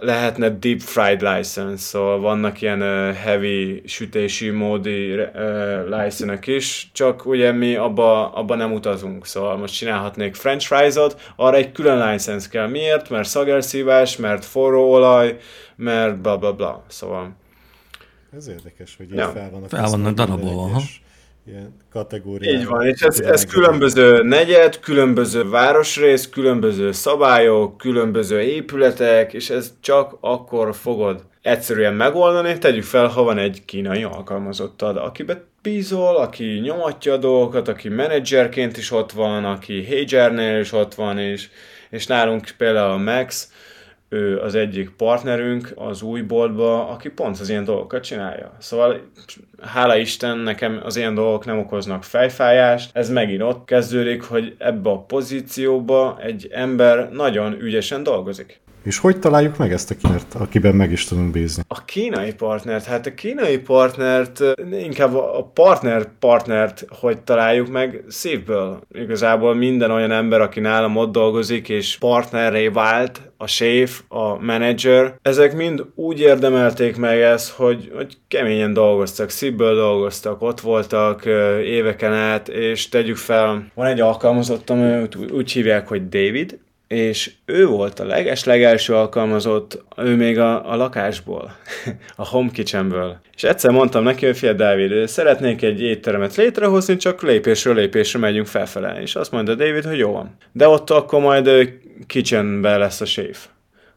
[0.00, 5.14] lehetne deep fried license, szóval vannak ilyen uh, heavy sütési módi
[5.88, 11.56] license is, csak ugye mi abba, abba nem utazunk, szóval most csinálhatnék french fries-ot, arra
[11.56, 12.66] egy külön license kell.
[12.66, 13.10] Miért?
[13.10, 15.36] Mert szagerszívás, mert forró olaj,
[15.78, 17.36] mert bla bla bla, szóval...
[18.36, 19.28] Ez érdekes, hogy ja.
[19.28, 20.80] fel vannak, fel vannak darabolva,
[21.46, 22.60] ilyen kategóriák.
[22.60, 29.72] Így van, és ez, ez különböző negyed, különböző városrész, különböző szabályok, különböző épületek, és ez
[29.80, 32.58] csak akkor fogod egyszerűen megoldani.
[32.58, 38.76] Tegyük fel, ha van egy kínai alkalmazottad, akibe bízol, aki nyomatja a dolgokat, aki menedzserként
[38.76, 41.48] is ott van, aki HR-nél is ott van, és,
[41.90, 43.52] és nálunk például a Max,
[44.08, 48.52] ő az egyik partnerünk az új boltba, aki pont az ilyen dolgokat csinálja.
[48.58, 49.00] Szóval
[49.60, 52.96] hála Isten, nekem az ilyen dolgok nem okoznak fejfájást.
[52.96, 58.60] Ez megint ott kezdődik, hogy ebbe a pozícióba egy ember nagyon ügyesen dolgozik.
[58.82, 61.62] És hogy találjuk meg ezt a kínert, akiben meg is tudunk bízni?
[61.68, 68.80] A kínai partnert, hát a kínai partnert, inkább a partner partnert, hogy találjuk meg szívből.
[68.92, 75.18] Igazából minden olyan ember, aki nálam ott dolgozik, és partnerré vált, a séf, a menedzser,
[75.22, 81.24] ezek mind úgy érdemelték meg ezt, hogy, hogy keményen dolgoztak, szívből dolgoztak, ott voltak
[81.64, 86.58] éveken át, és tegyük fel, van egy alkalmazottam, úgy hívják, hogy David,
[86.88, 91.56] és ő volt a leges-legelső alkalmazott, ő még a, a lakásból,
[92.16, 93.18] a home kitchenből.
[93.34, 98.46] És egyszer mondtam neki, hogy fia David, szeretnék egy étteremet létrehozni, csak lépésről lépésre megyünk
[98.46, 99.00] felfele.
[99.00, 100.36] És azt mondta David, hogy jó van.
[100.52, 101.72] De ott akkor majd
[102.06, 103.46] kitchenbe lesz a séf.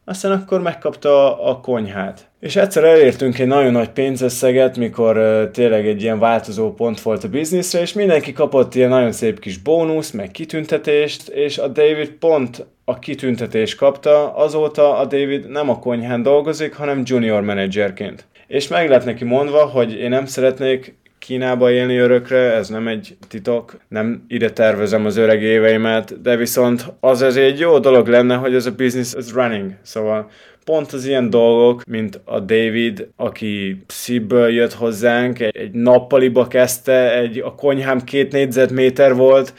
[0.05, 2.29] Aztán akkor megkapta a, a konyhát.
[2.39, 7.23] És egyszer elértünk egy nagyon nagy pénzösszeget, mikor uh, tényleg egy ilyen változó pont volt
[7.23, 12.09] a bizniszre, és mindenki kapott ilyen nagyon szép kis bónusz, meg kitüntetést, és a David
[12.09, 18.25] pont a kitüntetést kapta, azóta a David nem a konyhán dolgozik, hanem junior menedzserként.
[18.47, 23.17] És meg lett neki mondva, hogy én nem szeretnék Kínába élni örökre, ez nem egy
[23.27, 28.35] titok, nem ide tervezem az öreg éveimet, de viszont az azért egy jó dolog lenne,
[28.35, 30.29] hogy ez a business is running, szóval
[30.65, 37.39] pont az ilyen dolgok, mint a David, aki szívből jött hozzánk, egy nappaliba kezdte, egy,
[37.39, 39.53] a konyhám két négyzetméter volt,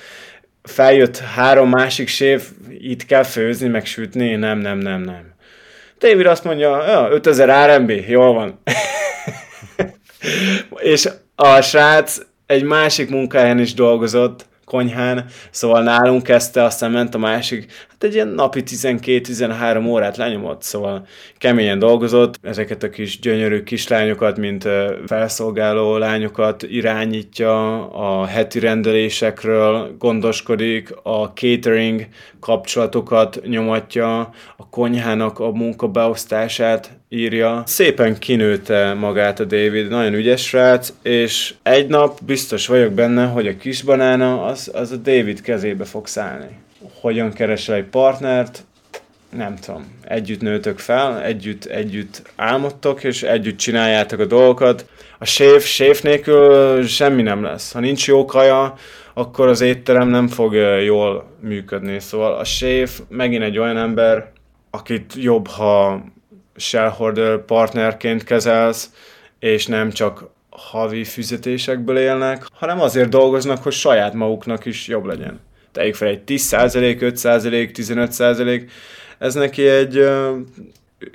[0.63, 2.49] feljött három másik séf,
[2.79, 5.35] itt kell főzni, meg sütni, nem, nem, nem, nem.
[5.99, 8.63] David azt mondja, ja, 5000 RMB, jól van.
[10.93, 17.19] és a srác egy másik munkáján is dolgozott, konyhán, szóval nálunk kezdte, aztán ment a
[17.19, 21.07] másik, hát egy ilyen napi 12-13 órát lenyomott, szóval
[21.39, 24.69] keményen dolgozott, ezeket a kis gyönyörű kislányokat, mint
[25.07, 32.07] felszolgáló lányokat irányítja, a heti rendelésekről gondoskodik, a catering
[32.41, 34.19] kapcsolatokat nyomatja,
[34.57, 37.63] a konyhának a munkabeosztását írja.
[37.67, 43.47] Szépen kinőtte magát a David, nagyon ügyes srác, és egy nap biztos vagyok benne, hogy
[43.47, 46.49] a kis banána az, az a David kezébe fog szállni.
[47.01, 48.65] Hogyan keresel egy partnert,
[49.37, 54.87] nem tudom, együtt nőtök fel, együtt, együtt álmodtok, és együtt csináljátok a dolgokat.
[55.19, 57.73] A séf, séf nélkül semmi nem lesz.
[57.73, 58.75] Ha nincs jó kaja,
[59.15, 60.55] akkor az étterem nem fog
[60.85, 62.01] jól működni.
[62.01, 64.31] Szóval a séf megint egy olyan ember,
[64.71, 66.03] akit jobb, ha
[66.57, 68.91] shareholder partnerként kezelsz,
[69.39, 75.41] és nem csak havi fizetésekből élnek, hanem azért dolgoznak, hogy saját maguknak is jobb legyen.
[75.73, 78.71] Tegyük fel egy 10%, 5%, 15%,
[79.19, 80.37] ez neki egy uh,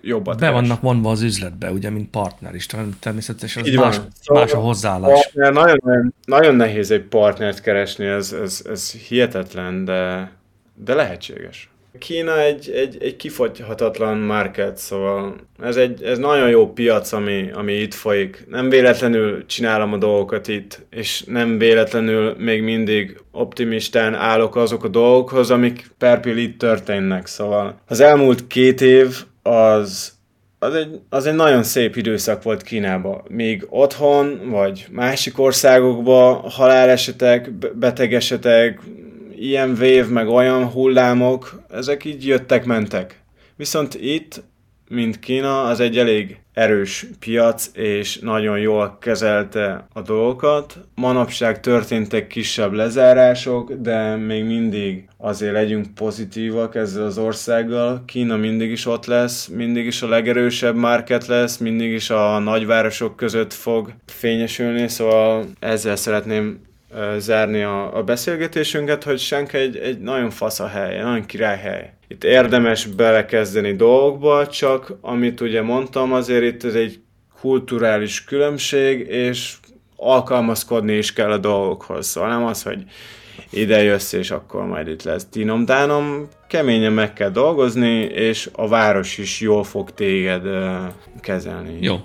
[0.02, 2.66] jobbat Be vannak vonva az üzletbe, ugye, mint partner is,
[3.00, 5.12] természetesen az más, szóval más a hozzáállás.
[5.12, 10.32] Partner, nagyon, nagyon nehéz egy partnert keresni, ez, ez, ez hihetetlen, de,
[10.76, 11.70] de lehetséges.
[11.98, 17.74] Kína egy, egy, egy kifogyhatatlan market, szóval ez egy ez nagyon jó piac, ami, ami
[17.74, 18.46] itt folyik.
[18.50, 24.88] Nem véletlenül csinálom a dolgokat itt, és nem véletlenül még mindig optimistán állok azok a
[24.88, 27.28] dolgokhoz, amik perpil itt történnek.
[27.28, 30.16] Szóval az elmúlt két év az
[30.60, 33.22] az egy, az egy nagyon szép időszak volt Kínában.
[33.28, 38.80] Még otthon, vagy másik országokban halálesetek, betegesetek,
[39.40, 43.22] ilyen vév, meg olyan hullámok, ezek így jöttek-mentek.
[43.56, 44.44] Viszont itt,
[44.90, 50.78] mint Kína, az egy elég erős piac, és nagyon jól kezelte a dolgokat.
[50.96, 58.04] Manapság történtek kisebb lezárások, de még mindig azért legyünk pozitívak ezzel az országgal.
[58.06, 63.16] Kína mindig is ott lesz, mindig is a legerősebb market lesz, mindig is a nagyvárosok
[63.16, 66.60] között fog fényesülni, szóval ezzel szeretném
[67.18, 71.94] zárni a, a beszélgetésünket, hogy Senk egy, egy nagyon fasz a hely, nagyon királyhely.
[72.08, 77.00] Itt érdemes belekezdeni dolgokba, csak amit ugye mondtam, azért itt ez egy
[77.40, 79.54] kulturális különbség, és
[79.96, 82.08] alkalmazkodni is kell a dolgokhoz.
[82.08, 82.84] Szóval nem az, hogy
[83.50, 89.18] ide jössz, és akkor majd itt lesz dinom-dánom, keményen meg kell dolgozni, és a város
[89.18, 90.76] is jól fog téged uh,
[91.22, 91.78] kezelni.
[91.82, 91.96] Jó.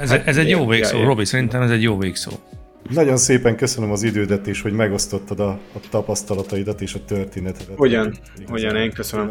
[0.00, 2.30] Ez, hát, ez egy jó végszó, Robi, szerintem ez egy jó végszó.
[2.90, 7.76] Nagyon szépen köszönöm az idődet is, hogy megosztottad a, a tapasztalataidat és a történetedet.
[7.76, 8.18] Hogyan?
[8.46, 9.30] Hogyan, én köszönöm.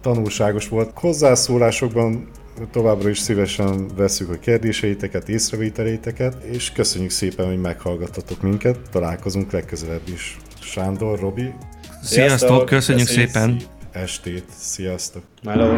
[0.00, 0.90] tanulságos volt.
[0.94, 2.28] Hozzászólásokban
[2.70, 8.78] továbbra is szívesen veszük a kérdéseiteket, észrevételéteket, és köszönjük szépen, hogy meghallgattatok minket.
[8.90, 10.36] Találkozunk legközelebb is.
[10.60, 11.52] Sándor, Robi.
[12.02, 13.60] Sziasztok, köszönjük szépen!
[13.92, 15.22] Estét, sziasztok!
[15.44, 15.76] Hello.